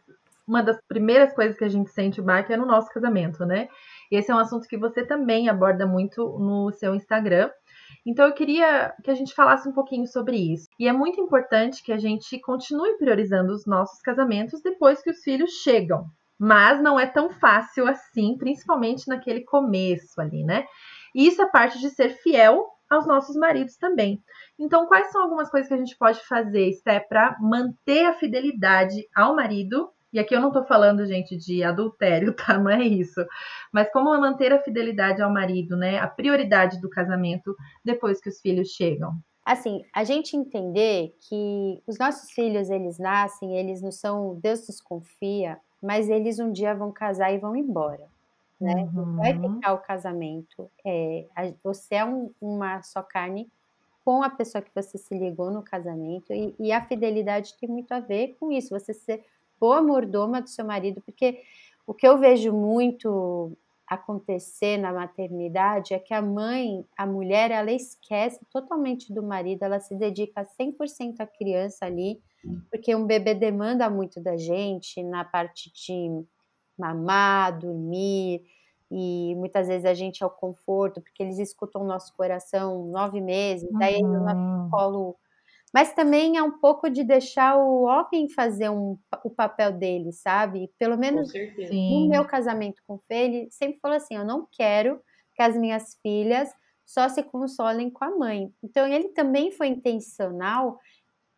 [0.46, 3.68] uma das primeiras coisas que a gente sente o baque é no nosso casamento, né?
[4.10, 7.50] E esse é um assunto que você também aborda muito no seu Instagram.
[8.06, 10.68] Então eu queria que a gente falasse um pouquinho sobre isso.
[10.78, 15.22] E é muito importante que a gente continue priorizando os nossos casamentos depois que os
[15.22, 16.06] filhos chegam.
[16.38, 20.64] Mas não é tão fácil assim, principalmente naquele começo ali, né?
[21.14, 24.20] E isso é parte de ser fiel aos nossos maridos também.
[24.58, 29.06] Então, quais são algumas coisas que a gente pode fazer, Sté, para manter a fidelidade
[29.14, 32.58] ao marido e aqui eu não tô falando, gente, de adultério, tá?
[32.58, 33.24] Não é isso.
[33.72, 35.98] Mas como manter a fidelidade ao marido, né?
[35.98, 39.14] A prioridade do casamento depois que os filhos chegam.
[39.44, 44.38] Assim, a gente entender que os nossos filhos, eles nascem, eles não são.
[44.40, 48.06] Deus nos confia, mas eles um dia vão casar e vão embora.
[48.60, 48.88] né?
[48.94, 49.16] Uhum.
[49.16, 50.70] Vai ficar o casamento.
[50.84, 51.24] É,
[51.62, 53.50] você é um, uma só carne
[54.04, 57.92] com a pessoa que você se ligou no casamento e, e, a fidelidade tem muito
[57.92, 58.70] a ver com isso.
[58.70, 59.24] Você ser
[59.60, 61.42] boa mordoma do seu marido, porque
[61.86, 67.72] o que eu vejo muito acontecer na maternidade é que a mãe, a mulher, ela
[67.72, 72.22] esquece totalmente do marido, ela se dedica 100% à criança ali,
[72.70, 76.24] porque um bebê demanda muito da gente na parte de
[76.78, 78.44] mamar, dormir,
[78.90, 83.20] e muitas vezes a gente é o conforto, porque eles escutam o nosso coração nove
[83.20, 84.64] meses, daí uhum.
[84.64, 85.16] no colo
[85.72, 90.70] mas também é um pouco de deixar o homem fazer um, o papel dele, sabe?
[90.78, 95.00] Pelo menos no meu casamento com o Fê, ele sempre falou assim: eu não quero
[95.34, 96.50] que as minhas filhas
[96.84, 98.52] só se consolem com a mãe.
[98.62, 100.76] Então ele também foi intencional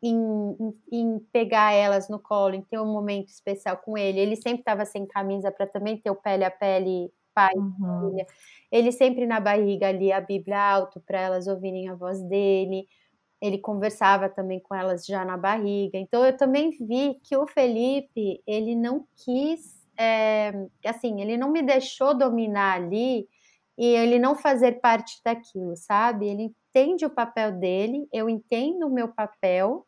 [0.03, 4.19] em, em, em pegar elas no colo, em ter um momento especial com ele.
[4.19, 8.11] Ele sempre estava sem camisa para também ter o pele a pele pai uhum.
[8.11, 8.27] filha.
[8.71, 12.87] Ele sempre na barriga ali a Bíblia alto para elas ouvirem a voz dele
[13.43, 15.99] ele conversava também com elas já na barriga.
[15.99, 20.53] Então eu também vi que o Felipe ele não quis, é,
[20.87, 23.29] assim, ele não me deixou dominar ali
[23.77, 26.29] e ele não fazer parte daquilo, sabe?
[26.29, 29.85] Ele entende o papel dele, eu entendo o meu papel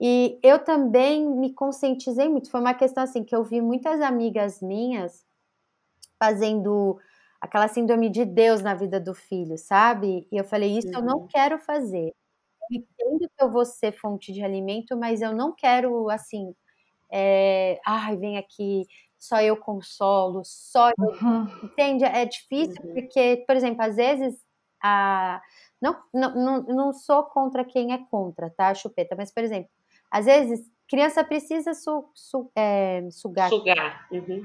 [0.00, 2.50] e eu também me conscientizei muito.
[2.50, 5.24] Foi uma questão assim que eu vi muitas amigas minhas
[6.18, 6.98] fazendo
[7.40, 10.26] aquela síndrome de Deus na vida do filho, sabe?
[10.32, 10.94] E eu falei, isso uhum.
[10.96, 11.26] eu não uhum.
[11.28, 12.12] quero fazer
[12.76, 16.54] entendo que eu vou ser fonte de alimento, mas eu não quero, assim,
[17.10, 18.84] é, ai, vem aqui,
[19.18, 20.94] só eu consolo, só eu.
[20.98, 21.46] Uhum.
[21.64, 22.04] Entende?
[22.04, 22.94] É difícil, uhum.
[22.94, 24.34] porque, por exemplo, às vezes
[24.82, 25.40] a.
[25.80, 29.14] Não, não, não, não sou contra quem é contra, tá, chupeta?
[29.16, 29.70] Mas, por exemplo,
[30.10, 33.48] às vezes criança precisa su, su, é, sugar.
[33.48, 34.06] Sugar.
[34.10, 34.42] Uhum.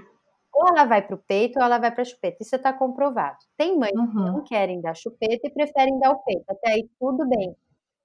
[0.54, 2.38] Ou ela vai para o peito ou ela vai para a chupeta.
[2.42, 3.38] Isso está comprovado.
[3.58, 4.08] Tem mães uhum.
[4.08, 6.46] que não querem dar chupeta e preferem dar o peito.
[6.50, 7.56] Até aí tudo bem.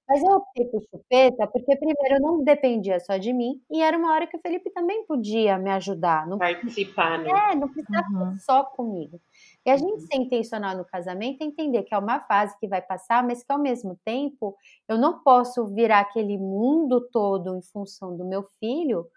[0.07, 4.13] Mas eu optei por chupeta porque, primeiro, não dependia só de mim e era uma
[4.13, 6.27] hora que o Felipe também podia me ajudar.
[6.27, 7.29] Não Participar, né?
[7.29, 8.37] É, não precisava uhum.
[8.37, 9.19] só comigo.
[9.65, 9.99] E a gente uhum.
[9.99, 13.51] ser intencional no casamento é entender que é uma fase que vai passar, mas que
[13.51, 14.55] ao mesmo tempo
[14.89, 19.07] eu não posso virar aquele mundo todo em função do meu filho,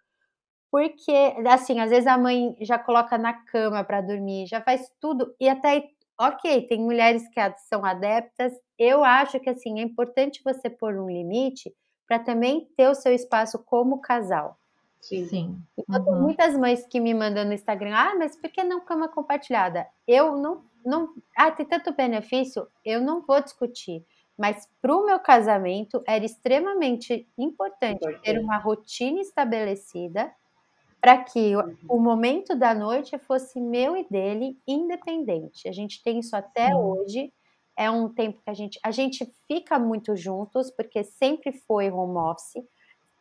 [0.71, 1.13] porque,
[1.49, 5.49] assim, às vezes a mãe já coloca na cama para dormir, já faz tudo, e
[5.49, 8.53] até ok, tem mulheres que são adeptas.
[8.79, 11.75] Eu acho que assim é importante você pôr um limite
[12.07, 14.59] para também ter o seu espaço como casal.
[15.01, 15.27] Sim.
[15.27, 15.59] Sim.
[15.79, 16.05] Então, uhum.
[16.05, 19.87] tem muitas mães que me mandam no Instagram, ah, mas por que não cama compartilhada?
[20.07, 24.05] Eu não, não, ah, tem tanto benefício, eu não vou discutir.
[24.37, 30.31] Mas para o meu casamento era extremamente importante, importante ter uma rotina estabelecida
[31.07, 31.77] para que uhum.
[31.89, 35.69] o momento da noite fosse meu e dele, independente.
[35.69, 36.75] A gente tem isso até Sim.
[36.75, 37.33] hoje.
[37.77, 42.19] É um tempo que a gente a gente fica muito juntos porque sempre foi home
[42.19, 42.61] office.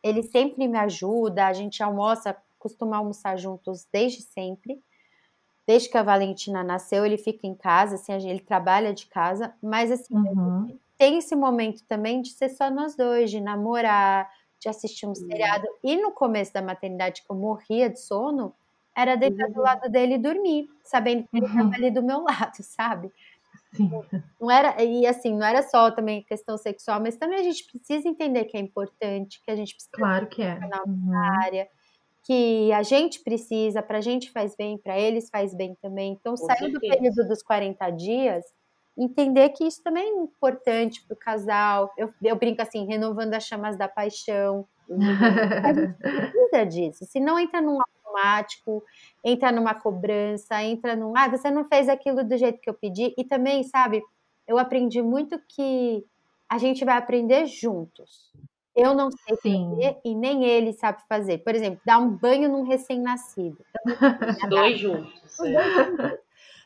[0.01, 4.81] Ele sempre me ajuda, a gente almoça, costuma almoçar juntos desde sempre.
[5.67, 9.91] Desde que a Valentina nasceu, ele fica em casa, assim, ele trabalha de casa, mas
[9.91, 10.75] assim, uhum.
[10.97, 14.27] tem esse momento também de ser só nós dois, de namorar,
[14.65, 15.15] de assistir um uhum.
[15.15, 15.67] seriado.
[15.83, 18.53] E no começo da maternidade, que eu morria de sono,
[18.95, 19.53] era deitar uhum.
[19.53, 21.73] do lado dele e dormir, sabendo que ele estava uhum.
[21.73, 23.11] ali do meu lado, sabe?
[23.73, 23.91] Sim.
[24.39, 28.07] Não era, e assim, não era só também questão sexual, mas também a gente precisa
[28.07, 30.57] entender que é importante, que a gente precisa claro que é.
[30.59, 31.13] na uhum.
[31.43, 31.67] área,
[32.23, 36.13] que a gente precisa, para a gente faz bem, para eles faz bem também.
[36.13, 38.43] Então, saindo do período dos 40 dias,
[38.97, 41.91] entender que isso também é importante para o casal.
[41.97, 44.67] Eu, eu brinco assim, renovando as chamas da paixão.
[44.89, 47.05] a gente precisa disso.
[47.05, 48.83] Se não entra num automático,
[49.23, 51.13] entra numa cobrança, entra num.
[51.15, 53.13] Ah, você não fez aquilo do jeito que eu pedi.
[53.17, 54.01] E também, sabe,
[54.47, 56.05] eu aprendi muito que
[56.47, 58.31] a gente vai aprender juntos.
[58.75, 59.69] Eu não sei Sim.
[59.69, 61.39] fazer e nem ele sabe fazer.
[61.39, 63.57] Por exemplo, dar um banho num recém-nascido.
[64.43, 65.39] Os dois juntos.
[65.39, 66.19] É.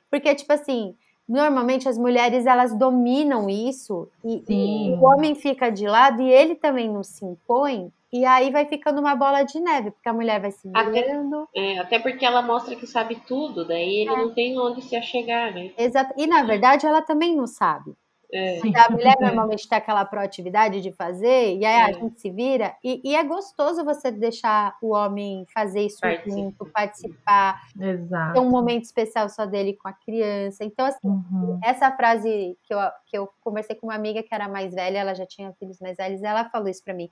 [0.10, 0.98] Porque, tipo assim,
[1.30, 6.56] normalmente as mulheres elas dominam isso e, e, o homem fica de lado e ele
[6.56, 10.42] também não se impõe e aí vai ficando uma bola de neve porque a mulher
[10.42, 11.48] vai se virando.
[11.54, 14.18] até, é, até porque ela mostra que sabe tudo daí ele é.
[14.18, 15.72] não tem onde se achegar né?
[15.78, 16.16] Exato.
[16.18, 17.96] E na verdade ela também não sabe
[18.32, 18.60] é.
[18.76, 21.84] A mulher normalmente tem aquela proatividade de fazer, e aí é.
[21.84, 26.36] a gente se vira, e, e, é gostoso você deixar o homem fazer isso Participa.
[26.36, 28.34] junto, participar, Exato.
[28.34, 30.64] ter um momento especial só dele com a criança.
[30.64, 31.60] Então, assim, uhum.
[31.64, 35.16] essa frase que eu, que eu conversei com uma amiga que era mais velha, ela
[35.16, 37.10] já tinha filhos mais velhos, ela falou isso para mim.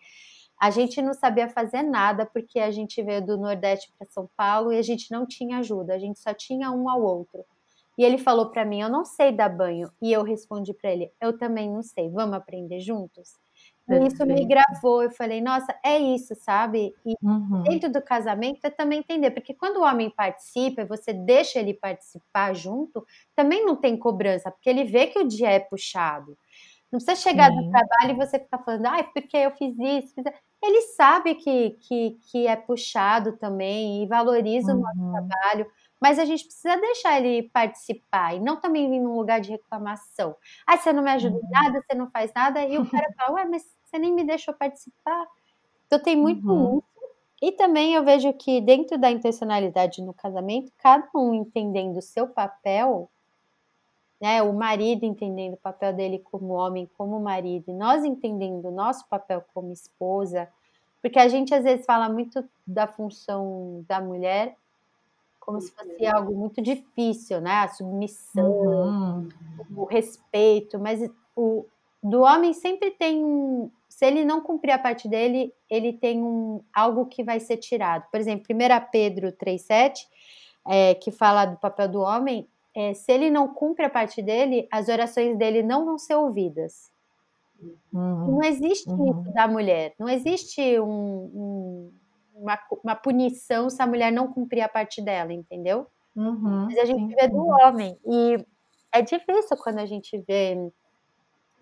[0.59, 4.73] A gente não sabia fazer nada porque a gente veio do Nordeste para São Paulo
[4.73, 7.43] e a gente não tinha ajuda, a gente só tinha um ao outro.
[7.97, 9.89] E ele falou para mim: Eu não sei dar banho.
[10.01, 12.09] E eu respondi para ele: Eu também não sei.
[12.09, 13.31] Vamos aprender juntos?
[13.89, 15.01] E isso me gravou.
[15.01, 16.93] Eu falei: Nossa, é isso, sabe?
[17.05, 17.63] E uhum.
[17.63, 21.73] dentro do casamento é também entender, porque quando o homem participa e você deixa ele
[21.73, 23.05] participar junto,
[23.35, 26.37] também não tem cobrança, porque ele vê que o dia é puxado.
[26.91, 27.63] Não precisa chegar Sim.
[27.63, 30.23] do trabalho e você ficar falando, ai, ah, porque eu fiz isso, fiz...
[30.63, 34.79] Ele sabe que, que, que é puxado também e valoriza uhum.
[34.79, 35.11] o nosso uhum.
[35.11, 35.67] trabalho,
[35.99, 40.35] mas a gente precisa deixar ele participar e não também vir num lugar de reclamação.
[40.65, 41.49] Ah, você não me ajuda em uhum.
[41.49, 44.53] nada, você não faz nada, e o cara fala, ué, mas você nem me deixou
[44.53, 45.27] participar.
[45.87, 46.77] Então tem muito uhum.
[46.77, 46.97] isso.
[47.41, 52.27] E também eu vejo que dentro da intencionalidade no casamento, cada um entendendo o seu
[52.27, 53.09] papel,
[54.19, 54.41] né?
[54.41, 59.07] O marido entendendo o papel dele como homem, como marido, e nós entendendo o nosso
[59.07, 60.49] papel como esposa,
[60.99, 64.57] porque a gente às vezes fala muito da função da mulher
[65.47, 66.13] como se fosse uhum.
[66.13, 67.59] algo muito difícil, né?
[67.59, 69.29] A submissão, uhum.
[69.77, 71.65] o respeito, mas o
[72.03, 76.61] do homem sempre tem um, se ele não cumprir a parte dele, ele tem um
[76.73, 78.03] algo que vai ser tirado.
[78.11, 80.05] Por exemplo, 1 Pedro 3,7,
[80.67, 84.67] é, que fala do papel do homem, é, se ele não cumpre a parte dele,
[84.69, 86.91] as orações dele não vão ser ouvidas.
[87.93, 88.31] Uhum.
[88.33, 89.21] Não existe uhum.
[89.21, 89.93] isso da mulher.
[89.97, 91.91] Não existe um, um,
[92.39, 95.87] uma, uma, punição se a mulher não cumprir a parte dela, entendeu?
[96.15, 96.65] Uhum.
[96.65, 97.97] Mas a gente vê do homem.
[98.05, 98.45] E
[98.91, 100.57] é difícil quando a gente vê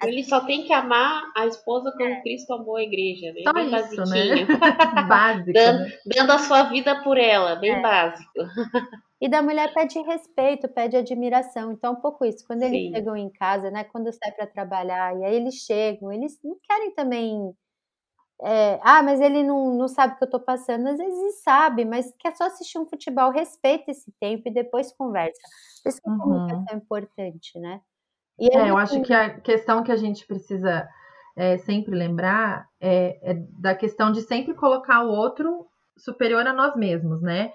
[0.03, 2.21] ele só tem que amar a esposa como é.
[2.21, 3.41] Cristo amou a igreja, né?
[3.43, 4.45] Só bem isso, Né?
[5.07, 5.53] básico.
[5.53, 5.99] Dando, né?
[6.05, 7.81] dando, a sua vida por ela, bem é.
[7.81, 8.31] básico.
[9.21, 11.71] E da mulher pede respeito, pede admiração.
[11.71, 12.45] Então, um pouco isso.
[12.45, 12.93] Quando eles Sim.
[12.93, 13.85] chegam em casa, né?
[13.85, 17.55] Quando sai para trabalhar, e aí eles chegam, eles não querem também.
[18.43, 20.87] É, ah, mas ele não, não sabe o que eu tô passando.
[20.87, 25.39] Às vezes sabe, mas quer só assistir um futebol, respeita esse tempo e depois conversa.
[25.85, 26.19] Isso que a uhum.
[26.19, 27.81] comunicação é importante, né?
[28.39, 30.87] É, eu acho que a questão que a gente precisa
[31.37, 35.67] é, sempre lembrar é, é, da questão de sempre colocar o outro
[35.97, 37.53] superior a nós mesmos, né?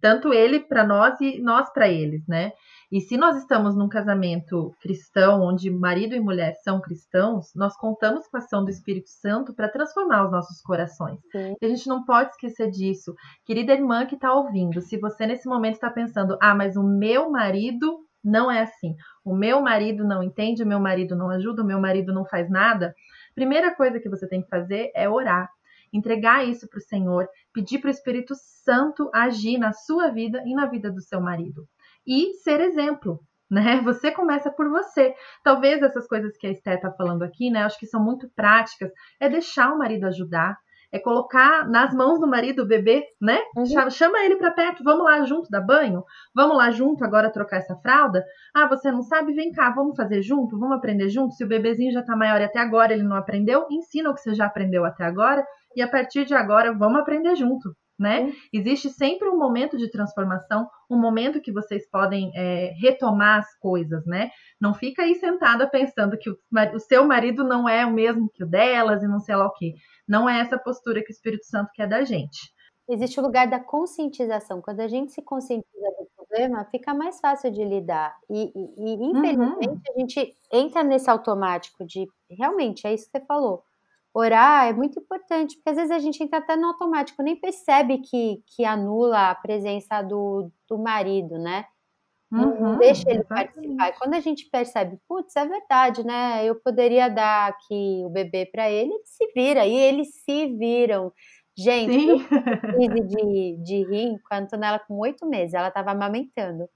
[0.00, 2.52] Tanto ele para nós e nós para eles, né?
[2.92, 8.28] E se nós estamos num casamento cristão, onde marido e mulher são cristãos, nós contamos
[8.28, 11.18] com a ação do Espírito Santo para transformar os nossos corações.
[11.32, 11.56] Sim.
[11.58, 13.14] E a gente não pode esquecer disso.
[13.46, 17.30] Querida irmã que está ouvindo, se você nesse momento está pensando, ah, mas o meu
[17.30, 18.94] marido não é assim.
[19.24, 22.50] O meu marido não entende, o meu marido não ajuda, o meu marido não faz
[22.50, 22.94] nada.
[23.34, 25.48] Primeira coisa que você tem que fazer é orar,
[25.90, 30.54] entregar isso para o Senhor, pedir para o Espírito Santo agir na sua vida e
[30.54, 31.66] na vida do seu marido.
[32.06, 33.80] E ser exemplo, né?
[33.84, 35.14] Você começa por você.
[35.44, 37.62] Talvez essas coisas que a Esté está falando aqui, né?
[37.62, 38.90] Acho que são muito práticas.
[39.20, 40.56] É deixar o marido ajudar,
[40.92, 43.38] é colocar nas mãos do marido o bebê, né?
[43.56, 43.90] Uhum.
[43.90, 47.74] Chama ele para perto, vamos lá junto dar banho, vamos lá junto agora trocar essa
[47.76, 48.24] fralda.
[48.54, 49.32] Ah, você não sabe?
[49.32, 51.34] Vem cá, vamos fazer junto, vamos aprender junto.
[51.34, 54.20] Se o bebezinho já tá maior e até agora ele não aprendeu, ensina o que
[54.20, 57.74] você já aprendeu até agora e a partir de agora vamos aprender junto.
[58.02, 58.22] Né?
[58.22, 58.32] Uhum.
[58.52, 64.04] Existe sempre um momento de transformação, um momento que vocês podem é, retomar as coisas,
[64.04, 64.30] né?
[64.60, 66.36] Não fica aí sentada pensando que o,
[66.74, 69.52] o, seu marido não é o mesmo que o delas e não sei lá o
[69.52, 69.74] que.
[70.08, 72.52] Não é essa postura que o Espírito Santo quer da gente.
[72.90, 74.60] Existe o lugar da conscientização.
[74.60, 78.16] Quando a gente se conscientiza do problema, fica mais fácil de lidar.
[78.28, 79.80] E, e, e infelizmente, uhum.
[79.96, 83.62] a gente entra nesse automático de realmente, é isso que você falou.
[84.14, 87.98] Orar é muito importante, porque às vezes a gente entra até no automático, nem percebe
[87.98, 91.64] que, que anula a presença do, do marido, né?
[92.30, 93.88] Uhum, não deixa ele participar.
[93.88, 96.44] E quando a gente percebe, putz, é verdade, né?
[96.44, 101.12] Eu poderia dar aqui o bebê para ele, ele se vira, e eles se viram.
[101.56, 102.18] Gente, eu
[103.06, 106.68] de, de rir com a Antonella com oito meses, ela estava amamentando.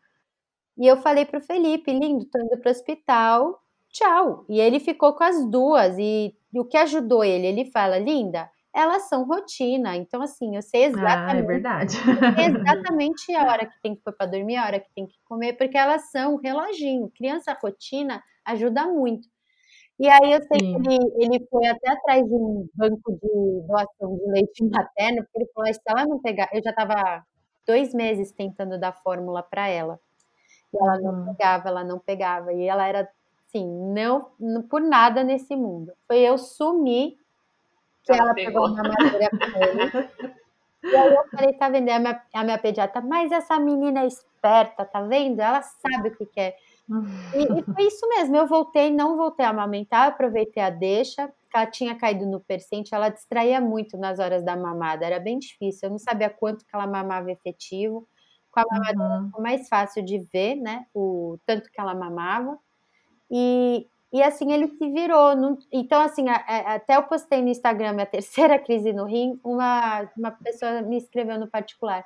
[0.79, 3.59] E eu falei pro Felipe, lindo, tô indo pro hospital,
[3.91, 4.45] tchau.
[4.49, 7.47] E ele ficou com as duas, e, e o que ajudou ele?
[7.47, 9.95] Ele fala, linda, elas são rotina.
[9.95, 11.37] Então, assim, eu sei exatamente.
[11.37, 11.97] Ah, é verdade.
[12.81, 15.53] exatamente a hora que tem que pôr para dormir, a hora que tem que comer,
[15.53, 17.13] porque elas são um reloginho.
[17.15, 19.29] Criança rotina ajuda muito.
[20.01, 20.83] E aí eu sei Sim.
[20.83, 25.39] que ele, ele foi até atrás de um banco de doação de leite materno, porque
[25.39, 27.23] ele falou, se ela não pegar, eu já estava
[27.67, 30.01] dois meses tentando dar fórmula para ela.
[30.73, 31.35] E ela não hum.
[31.35, 32.53] pegava, ela não pegava.
[32.55, 33.07] E ela era
[33.47, 35.93] assim, não, não por nada nesse mundo.
[36.07, 37.19] Foi eu sumir
[38.05, 40.37] que ela, ela pegou uma madeira com ele.
[40.87, 41.89] E aí eu falei, tá vendo?
[41.91, 45.41] A minha, a minha pediatra, mas essa menina é esperta, tá vendo?
[45.41, 46.57] Ela sabe o que quer.
[47.35, 47.39] É.
[47.39, 51.67] E, e, foi isso mesmo, eu voltei, não voltei a amamentar, aproveitei a deixa, ela
[51.67, 55.91] tinha caído no percente, ela distraía muito nas horas da mamada, era bem difícil, eu
[55.91, 58.07] não sabia quanto que ela mamava efetivo.
[58.53, 59.27] Com a mamadeira uhum.
[59.27, 60.87] ficou mais fácil de ver, né?
[60.95, 62.59] O tanto que ela mamava.
[63.31, 65.59] E, e assim ele se virou.
[65.73, 70.09] então, assim, a, a, até eu postei no Instagram a terceira crise no rim, uma,
[70.17, 72.05] uma pessoa me escreveu no particular.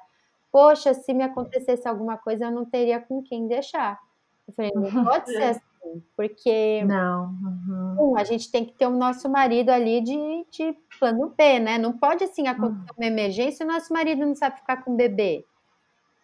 [0.53, 3.99] Poxa, se me acontecesse alguma coisa, eu não teria com quem deixar.
[4.49, 5.71] Eu falei, não pode ser assim
[6.17, 7.35] porque não.
[7.69, 8.13] Uhum.
[8.13, 11.79] Um, a gente tem que ter o nosso marido ali de, de plano B, né?
[11.79, 12.97] Não pode assim acontecer uhum.
[12.99, 15.45] uma emergência e o nosso marido não sabe ficar com o bebê.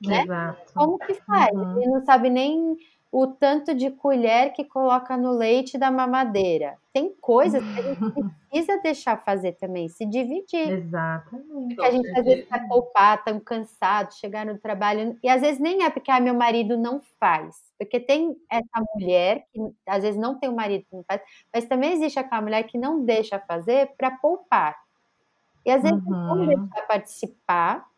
[0.04, 0.22] Né?
[0.22, 0.72] Exato.
[0.74, 1.52] Como que faz?
[1.52, 1.80] Uhum.
[1.80, 2.76] Ele não sabe nem
[3.18, 6.76] o tanto de colher que coloca no leite da mamadeira.
[6.92, 7.98] Tem coisas que a gente
[8.50, 10.70] precisa deixar fazer também, se dividir.
[10.70, 11.74] Exatamente.
[11.74, 15.58] Porque a gente às vezes está poupar, tão cansado, chegar no trabalho, e às vezes
[15.58, 17.56] nem é porque ah, meu marido não faz.
[17.78, 21.22] Porque tem essa mulher que às vezes não tem o um marido que não faz,
[21.54, 24.76] mas também existe aquela mulher que não deixa fazer para poupar.
[25.64, 26.10] E às vezes uhum.
[26.10, 27.88] não deixa participar.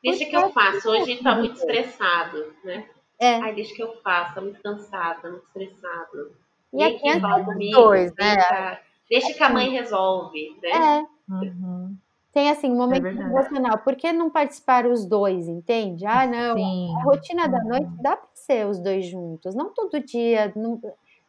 [0.00, 2.86] Deixa que eu faço, hoje está muito estressado, né?
[3.20, 3.34] É.
[3.34, 6.32] Ai, deixa que eu faço, tá muito cansada, muito estressado.
[6.72, 8.34] E, aqui é comigo, dois, né?
[8.34, 8.80] Deixa,
[9.10, 10.70] deixa que a mãe resolve, né?
[10.70, 11.32] É.
[11.32, 11.96] Uhum.
[12.32, 13.78] Tem assim, um momento é emocional.
[13.78, 16.06] Por que não participar os dois, entende?
[16.06, 16.56] Ah, não.
[16.56, 16.94] Sim.
[16.96, 19.54] A rotina da noite dá para ser os dois juntos.
[19.54, 20.52] Não todo dia.
[20.54, 20.80] Não...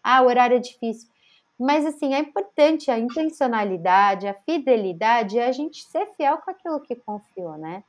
[0.04, 1.10] Ah, o horário é difícil.
[1.60, 6.80] Mas assim, é importante a intencionalidade, a fidelidade, é a gente ser fiel com aquilo
[6.80, 7.84] que confiou, né?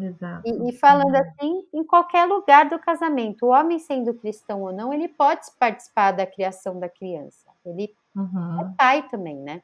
[0.00, 0.48] Exato.
[0.48, 1.20] E, e, falando uhum.
[1.20, 6.12] assim, em qualquer lugar do casamento, o homem sendo cristão ou não, ele pode participar
[6.12, 7.50] da criação da criança.
[7.64, 8.60] Ele uhum.
[8.60, 9.62] é pai também, né?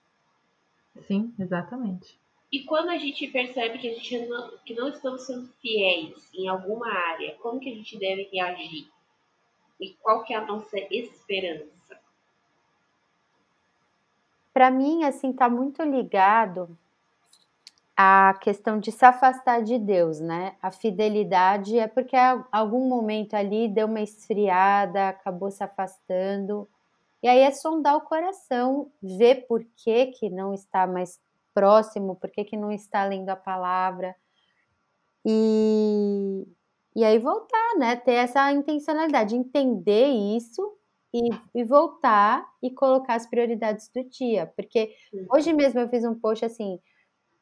[1.07, 2.19] Sim, exatamente.
[2.53, 6.49] E quando a gente percebe que a gente não, que não estamos sendo fiéis em
[6.49, 8.89] alguma área, como que a gente deve reagir?
[9.81, 11.67] E qual que é a nossa esperança?
[14.55, 16.79] Para mim, assim, tá muito ligado
[17.97, 20.55] a questão de se afastar de Deus, né?
[20.61, 22.15] A fidelidade é porque
[22.53, 26.69] algum momento ali deu uma esfriada, acabou se afastando.
[27.23, 31.19] E aí é sondar o coração, ver por que, que não está mais
[31.55, 34.15] próximo, por que, que não está lendo a palavra.
[35.25, 36.47] E,
[36.95, 37.97] e aí voltar, né?
[37.97, 40.77] Ter essa intencionalidade, entender isso
[41.15, 44.53] e, e, voltar e colocar as prioridades do dia.
[44.55, 44.95] Porque
[45.33, 46.79] hoje mesmo eu fiz um post assim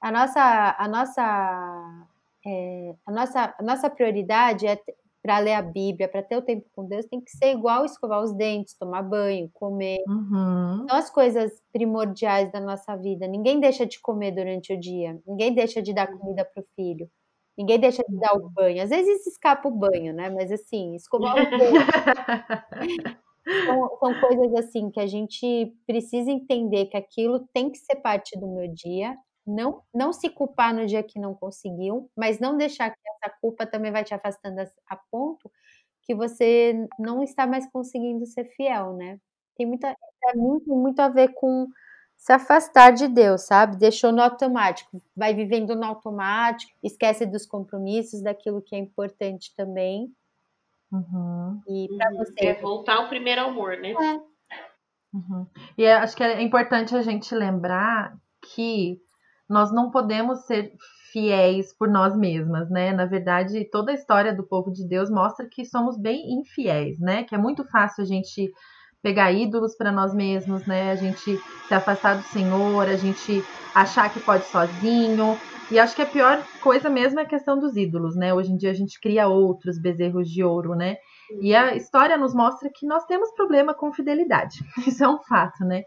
[0.05, 2.07] a nossa, a nossa,
[2.47, 4.79] é, a nossa, a nossa prioridade é
[5.23, 8.23] para ler a Bíblia, para ter o tempo com Deus, tem que ser igual escovar
[8.23, 9.97] os dentes, tomar banho, comer.
[10.07, 10.85] Uhum.
[10.87, 13.27] São as coisas primordiais da nossa vida.
[13.27, 17.09] Ninguém deixa de comer durante o dia, ninguém deixa de dar comida para o filho.
[17.57, 18.83] Ninguém deixa de dar o banho.
[18.83, 20.29] Às vezes escapa o banho, né?
[20.29, 21.65] Mas assim, escovar os dentes.
[23.67, 28.39] são, são coisas assim que a gente precisa entender que aquilo tem que ser parte
[28.39, 32.91] do meu dia não, não se culpar no dia que não conseguiu, mas não deixar
[32.91, 35.51] que essa culpa também vai te afastando a, a ponto
[36.03, 39.19] que você não está mais conseguindo ser fiel, né?
[39.57, 41.69] Tem muita, para mim, tem muito a ver com
[42.17, 43.77] se afastar de Deus, sabe?
[43.77, 50.15] Deixou no automático, vai vivendo no automático, esquece dos compromissos, daquilo que é importante também.
[50.93, 51.61] Uhum.
[51.69, 52.19] E para uhum.
[52.19, 52.47] você.
[52.47, 53.93] É voltar ao primeiro amor, né?
[53.93, 54.35] É.
[55.17, 55.47] Uhum.
[55.77, 58.17] E acho que é importante a gente lembrar
[58.55, 59.01] que
[59.49, 60.73] nós não podemos ser
[61.13, 62.93] fiéis por nós mesmas, né?
[62.93, 67.23] Na verdade, toda a história do povo de Deus mostra que somos bem infiéis, né?
[67.25, 68.51] Que é muito fácil a gente
[69.03, 70.91] pegar ídolos para nós mesmos, né?
[70.91, 75.39] A gente se afastar do Senhor, a gente achar que pode sozinho.
[75.71, 78.35] E acho que a pior coisa mesmo é a questão dos ídolos, né?
[78.35, 80.97] Hoje em dia a gente cria outros bezerros de ouro, né?
[81.41, 84.59] E a história nos mostra que nós temos problema com fidelidade.
[84.87, 85.83] Isso é um fato, né?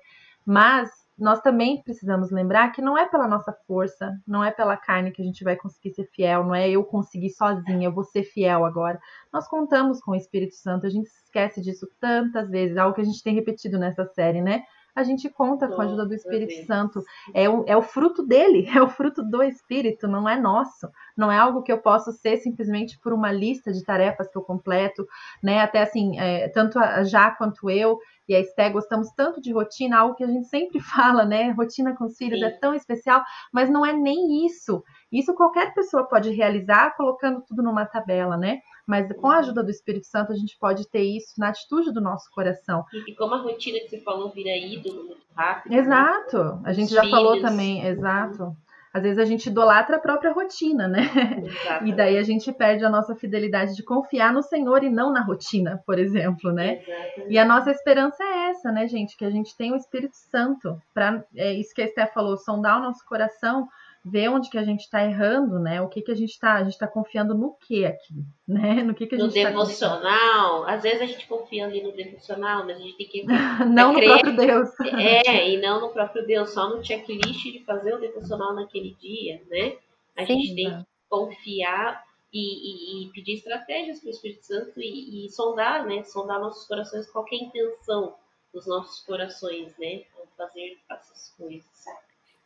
[0.46, 5.12] Mas nós também precisamos lembrar que não é pela nossa força, não é pela carne
[5.12, 8.24] que a gente vai conseguir ser fiel, não é eu conseguir sozinha, eu vou ser
[8.24, 9.00] fiel agora.
[9.34, 13.06] Nós contamos com o Espírito Santo, a gente esquece disso tantas vezes, algo que a
[13.06, 14.64] gente tem repetido nessa série, né?
[14.98, 17.04] A gente conta com a ajuda do Espírito Santo.
[17.32, 20.90] É o, é o fruto dele, é o fruto do Espírito, não é nosso.
[21.16, 24.42] Não é algo que eu posso ser simplesmente por uma lista de tarefas que eu
[24.42, 25.08] completo,
[25.42, 25.62] né?
[25.62, 30.00] Até assim, é, tanto a Já quanto eu, e a Esté gostamos tanto de rotina,
[30.00, 31.52] algo que a gente sempre fala, né?
[31.52, 32.56] Rotina com os filhos é Sim.
[32.56, 34.84] é tão especial, mas não é nem isso.
[35.12, 38.60] Isso qualquer pessoa pode realizar colocando tudo numa tabela, né?
[38.86, 42.02] Mas com a ajuda do Espírito Santo, a gente pode ter isso na atitude do
[42.02, 42.86] nosso coração.
[43.08, 45.74] E como a rotina que você falou vira ídolo muito rápido.
[45.74, 46.38] Exato.
[46.38, 46.62] Né?
[46.66, 47.18] A gente Os já filhos.
[47.18, 48.56] falou também, exato.
[48.94, 51.02] Às vezes a gente idolatra a própria rotina, né?
[51.44, 51.92] Exatamente.
[51.92, 55.22] E daí a gente perde a nossa fidelidade de confiar no Senhor e não na
[55.22, 56.82] rotina, por exemplo, né?
[56.82, 57.34] Exatamente.
[57.34, 59.18] E a nossa esperança é essa, né, gente?
[59.18, 62.80] Que a gente tem o Espírito Santo para é isso que a Esté falou, sondar
[62.80, 63.68] o nosso coração
[64.04, 65.82] ver onde que a gente está errando, né?
[65.82, 68.84] O que que a gente está, a gente está confiando no que aqui, né?
[68.84, 71.84] No que que a gente No tá devocional, tá às vezes a gente confia ali
[71.84, 73.26] no devocional, mas a gente tem que
[73.68, 74.70] não no próprio Deus.
[74.82, 79.42] É, e não no próprio Deus, só no checklist de fazer o devocional naquele dia,
[79.50, 79.78] né?
[80.16, 84.80] A Sim, gente tem que confiar e, e, e pedir estratégias para o Espírito Santo
[84.80, 86.04] e, e, sondar, né?
[86.04, 88.16] Sondar nossos corações, qual é a intenção
[88.54, 90.04] dos nossos corações, né?
[90.38, 91.86] Fazer essas coisas.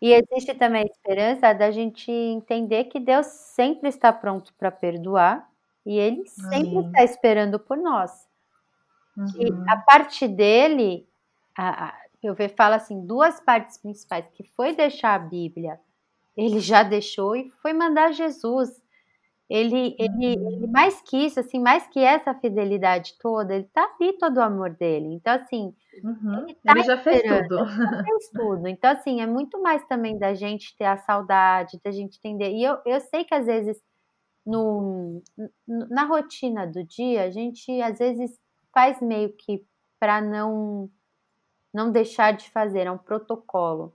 [0.01, 5.47] E existe também a esperança da gente entender que Deus sempre está pronto para perdoar
[5.85, 6.87] e Ele sempre Amém.
[6.87, 8.27] está esperando por nós.
[9.15, 9.25] Uhum.
[9.37, 11.07] E a parte dele,
[11.55, 11.93] a, a,
[12.23, 15.79] eu vejo, fala assim, duas partes principais, que foi deixar a Bíblia,
[16.35, 18.80] ele já deixou e foi mandar Jesus.
[19.53, 20.51] Ele, ele, uhum.
[20.53, 24.41] ele mais que isso, assim, mais que essa fidelidade toda, ele tá ali todo o
[24.41, 25.13] amor dele.
[25.13, 26.47] Então, assim, uhum.
[26.47, 27.59] ele, tá ele, já fez tudo.
[27.59, 28.67] Ele já fez tudo.
[28.69, 32.51] Então, assim, é muito mais também da gente ter a saudade, da gente entender.
[32.51, 33.77] E eu, eu sei que às vezes
[34.45, 35.21] no,
[35.67, 38.39] na rotina do dia, a gente às vezes
[38.73, 39.65] faz meio que
[39.99, 40.89] para não
[41.73, 43.93] não deixar de fazer, é um protocolo.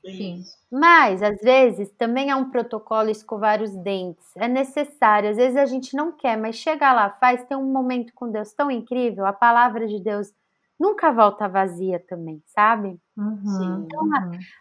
[0.00, 0.42] Sim.
[0.70, 4.36] Mas, às vezes, também é um protocolo escovar os dentes.
[4.36, 5.30] É necessário.
[5.30, 8.52] Às vezes a gente não quer, mas chega lá, faz, tem um momento com Deus
[8.52, 9.26] tão incrível.
[9.26, 10.32] A palavra de Deus
[10.78, 12.98] nunca volta vazia também, sabe?
[13.16, 14.14] Uhum, então, uhum.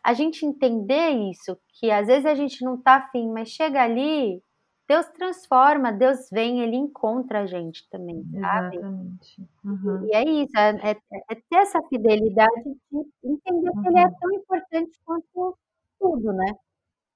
[0.04, 3.84] A, a, gente entender isso, que às vezes a gente não tá afim, mas chega
[3.84, 4.42] ali,
[4.88, 8.78] Deus transforma, Deus vem, ele encontra a gente também, sabe?
[8.78, 9.50] Exatamente.
[9.66, 10.08] Uhum.
[10.08, 10.98] E é isso, é, é,
[11.30, 14.16] é, ter essa fidelidade de entender que ele é uhum.
[14.20, 15.58] tão importante quanto
[16.00, 16.54] tudo, né?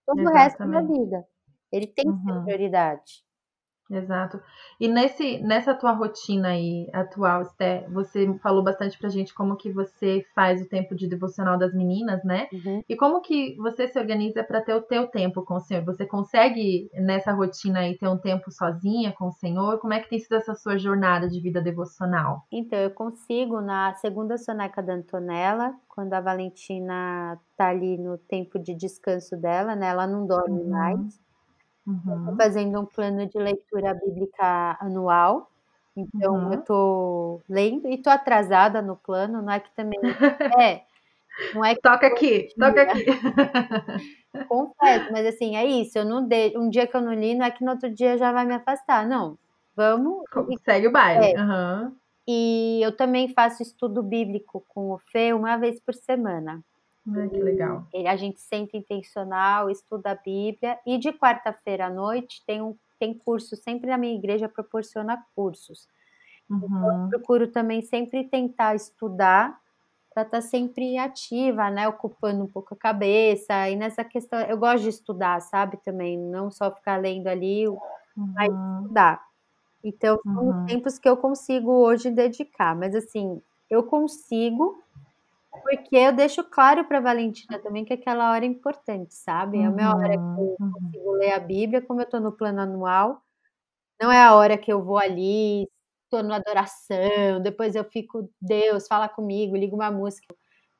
[0.05, 0.27] Todo Exatamente.
[0.27, 1.25] o resto da vida.
[1.71, 2.43] Ele tem que ser uhum.
[2.43, 3.23] prioridade.
[3.91, 4.41] Exato.
[4.79, 9.71] E nesse, nessa tua rotina aí atual, Esté, você falou bastante pra gente como que
[9.71, 12.47] você faz o tempo de devocional das meninas, né?
[12.53, 12.81] Uhum.
[12.87, 15.83] E como que você se organiza para ter o teu tempo com o Senhor?
[15.83, 19.79] Você consegue nessa rotina aí ter um tempo sozinha com o Senhor?
[19.79, 22.45] Como é que tem sido essa sua jornada de vida devocional?
[22.51, 28.57] Então, eu consigo na segunda soneca da Antonella, quando a Valentina tá ali no tempo
[28.57, 29.89] de descanso dela, né?
[29.89, 30.69] Ela não dorme uhum.
[30.69, 31.19] mais.
[32.05, 32.35] Uhum.
[32.37, 35.49] fazendo um plano de leitura bíblica anual.
[35.95, 36.53] Então, uhum.
[36.53, 39.99] eu estou lendo e estou atrasada no plano, não é que também.
[40.61, 40.81] É.
[41.55, 43.05] Não é que toca aqui, toca aqui.
[44.47, 45.97] Confesso, mas assim, é isso.
[45.97, 46.57] Eu não de...
[46.57, 48.53] Um dia que eu não li, não é que no outro dia já vai me
[48.53, 49.07] afastar.
[49.07, 49.37] Não.
[49.75, 50.23] Vamos.
[50.63, 51.33] Segue o baile.
[51.33, 51.41] É.
[51.41, 51.95] Uhum.
[52.27, 56.61] E eu também faço estudo bíblico com o Fê uma vez por semana.
[57.15, 57.87] Ai, que legal.
[58.05, 63.15] a gente sente intencional, estuda a Bíblia e de quarta-feira à noite tem um tem
[63.15, 65.87] curso, sempre na minha igreja proporciona cursos.
[66.45, 66.65] Então, uhum.
[66.67, 69.59] Então, eu procuro também sempre tentar estudar
[70.13, 71.87] para estar tá sempre ativa, né?
[71.87, 73.69] Ocupando um pouco a cabeça.
[73.69, 75.77] E nessa questão, eu gosto de estudar, sabe?
[75.77, 77.79] Também, não só ficar lendo ali, uhum.
[78.15, 79.23] mas estudar.
[79.83, 80.63] Então, são uhum.
[80.63, 82.75] os tempos que eu consigo hoje dedicar.
[82.75, 84.80] Mas assim, eu consigo
[85.59, 89.59] porque eu deixo claro para Valentina também que aquela hora é importante, sabe?
[89.59, 90.71] É a minha hora que eu uhum.
[90.71, 93.21] consigo ler a Bíblia, como eu estou no plano anual.
[94.01, 95.67] Não é a hora que eu vou ali,
[96.05, 100.33] estou na adoração, depois eu fico, Deus, fala comigo, ligo uma música.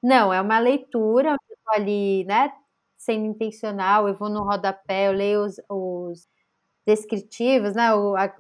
[0.04, 2.52] Não, é uma leitura, eu estou ali, né,
[2.98, 6.28] sendo intencional, eu vou no rodapé, eu leio os, os
[6.86, 7.90] descritivos, né,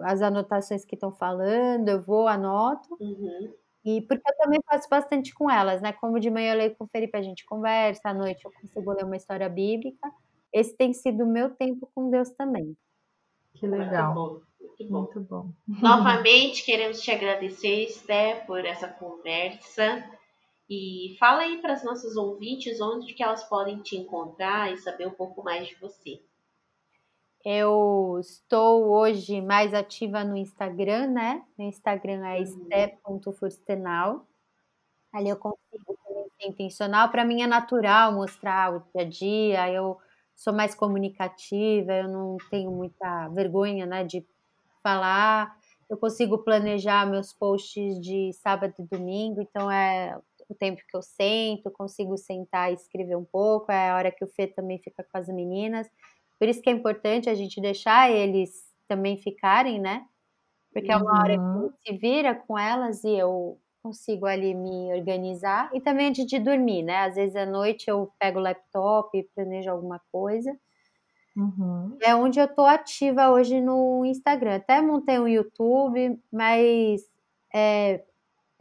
[0.02, 2.98] as anotações que estão falando, eu vou, anoto.
[3.00, 3.54] Uhum.
[3.84, 5.92] E porque eu também faço bastante com elas, né?
[5.94, 8.94] Como de manhã eu leio com o Felipe, a gente conversa, à noite eu consigo
[8.94, 10.12] ler uma história bíblica.
[10.54, 12.76] Esse tem sido o meu tempo com Deus também.
[13.54, 14.14] Que legal.
[14.14, 14.52] Muito bom.
[14.62, 15.00] Muito bom.
[15.02, 15.52] Muito bom.
[15.68, 20.04] Novamente, queremos te agradecer, Esté, por essa conversa.
[20.70, 25.08] E fala aí para as nossas ouvintes onde que elas podem te encontrar e saber
[25.08, 26.22] um pouco mais de você.
[27.44, 31.44] Eu estou hoje mais ativa no Instagram, né?
[31.58, 32.44] Meu Instagram é uhum.
[35.12, 35.98] Ali eu consigo
[36.38, 37.10] ser intencional.
[37.10, 39.72] Para mim é natural mostrar o dia a dia.
[39.72, 39.98] Eu
[40.36, 44.26] sou mais comunicativa, eu não tenho muita vergonha, né, de
[44.82, 45.56] falar.
[45.90, 50.18] Eu consigo planejar meus posts de sábado e domingo, então é
[50.50, 54.24] o tempo que eu sento, consigo sentar e escrever um pouco, é a hora que
[54.24, 55.88] o Fê também fica com as meninas.
[56.42, 60.08] Por isso que é importante a gente deixar eles também ficarem, né?
[60.74, 61.72] Porque é uma hora que uhum.
[61.86, 65.70] se vira com elas e eu consigo ali me organizar.
[65.72, 67.04] E também antes de dormir, né?
[67.04, 70.58] Às vezes à noite eu pego o laptop e planejo alguma coisa.
[71.38, 71.96] Uhum.
[72.02, 74.56] É onde eu tô ativa hoje no Instagram.
[74.56, 77.04] Até montei um YouTube, mas
[77.54, 78.04] é,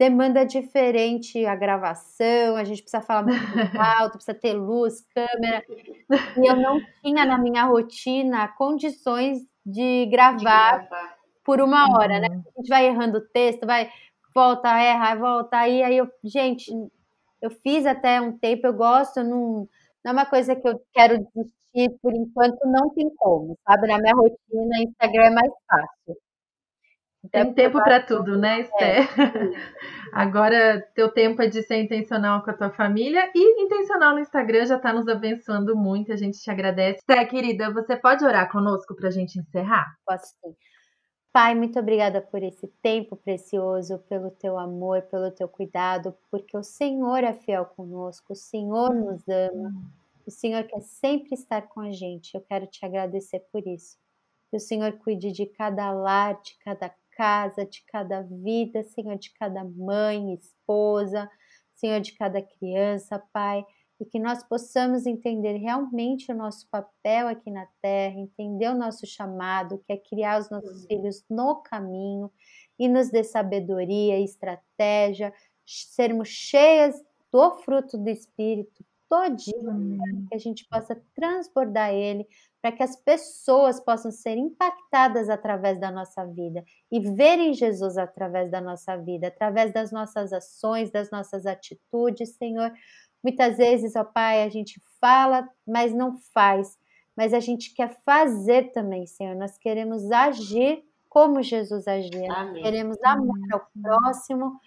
[0.01, 3.37] demanda diferente a gravação, a gente precisa falar muito
[4.01, 5.63] alto, precisa ter luz, câmera.
[5.69, 10.37] E eu não tinha na minha rotina condições de gravar,
[10.79, 11.17] de gravar.
[11.45, 12.29] por uma hora, né?
[12.31, 12.43] Uhum.
[12.47, 13.91] A gente vai errando o texto, vai,
[14.33, 16.71] volta, erra, volta, aí, aí eu, gente,
[17.39, 19.69] eu fiz até um tempo, eu gosto, não,
[20.03, 23.87] não é uma coisa que eu quero desistir por enquanto, não tem como, sabe?
[23.87, 26.17] Na minha rotina, Instagram é mais fácil.
[27.29, 28.97] Tem tempo para tudo, né, Esther?
[28.99, 29.07] É.
[30.11, 34.65] Agora, teu tempo é de ser intencional com a tua família e intencional no Instagram
[34.65, 36.11] já está nos abençoando muito.
[36.11, 36.99] A gente te agradece.
[36.99, 39.95] Esther, querida, você pode orar conosco para a gente encerrar?
[40.05, 40.55] Posso sim.
[41.31, 46.63] Pai, muito obrigada por esse tempo precioso, pelo teu amor, pelo teu cuidado, porque o
[46.63, 49.71] Senhor é fiel conosco, o Senhor nos ama,
[50.27, 52.35] o Senhor quer sempre estar com a gente.
[52.35, 53.97] Eu quero te agradecer por isso.
[54.49, 59.31] Que o Senhor cuide de cada lar, de cada casa, de cada vida, Senhor, de
[59.33, 61.29] cada mãe, esposa,
[61.75, 63.65] Senhor, de cada criança, Pai,
[63.99, 69.05] e que nós possamos entender realmente o nosso papel aqui na terra, entender o nosso
[69.05, 72.31] chamado, que é criar os nossos filhos no caminho
[72.79, 75.31] e nos dê sabedoria e estratégia,
[75.65, 76.95] sermos cheias
[77.31, 79.99] do fruto do Espírito todinho,
[80.29, 82.25] que a gente possa transbordar ele
[82.61, 88.51] para que as pessoas possam ser impactadas através da nossa vida e verem Jesus através
[88.51, 92.71] da nossa vida, através das nossas ações, das nossas atitudes, Senhor.
[93.23, 96.77] Muitas vezes, ó Pai, a gente fala, mas não faz,
[97.17, 99.35] mas a gente quer fazer também, Senhor.
[99.35, 102.63] Nós queremos agir como Jesus agia, Amém.
[102.63, 104.59] queremos amar ao próximo,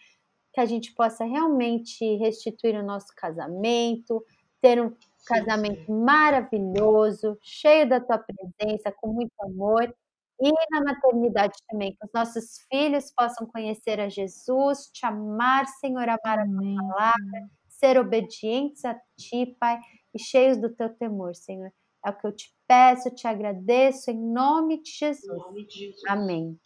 [0.53, 4.23] que a gente possa realmente restituir o nosso casamento,
[4.61, 4.93] ter um
[5.25, 9.95] casamento maravilhoso, cheio da tua presença, com muito amor.
[10.41, 16.09] E na maternidade também, que os nossos filhos possam conhecer a Jesus, te amar, Senhor,
[16.09, 19.79] amar a tua palavra, ser obedientes a ti, Pai,
[20.13, 21.73] e cheios do teu temor, Senhor.
[22.05, 25.39] É o que eu te peço, te agradeço, em nome de Jesus.
[25.39, 26.03] Nome de Jesus.
[26.07, 26.59] Amém.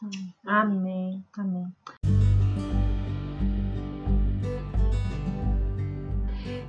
[0.45, 1.25] Amém.
[1.37, 1.67] Amém.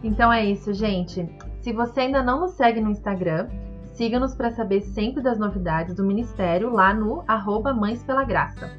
[0.04, 1.26] Então é isso, gente.
[1.62, 3.50] Se você ainda não nos segue no Instagram,
[3.94, 8.72] siga-nos para saber sempre das novidades do Ministério lá no arroba Mães Pela Graça.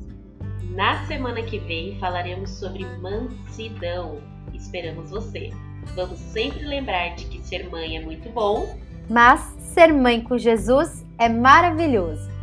[0.75, 4.21] Na semana que vem falaremos sobre mansidão.
[4.55, 5.51] Esperamos você.
[5.95, 8.75] Vamos sempre lembrar de que ser mãe é muito bom,
[9.09, 12.36] mas ser mãe com Jesus é maravilhoso.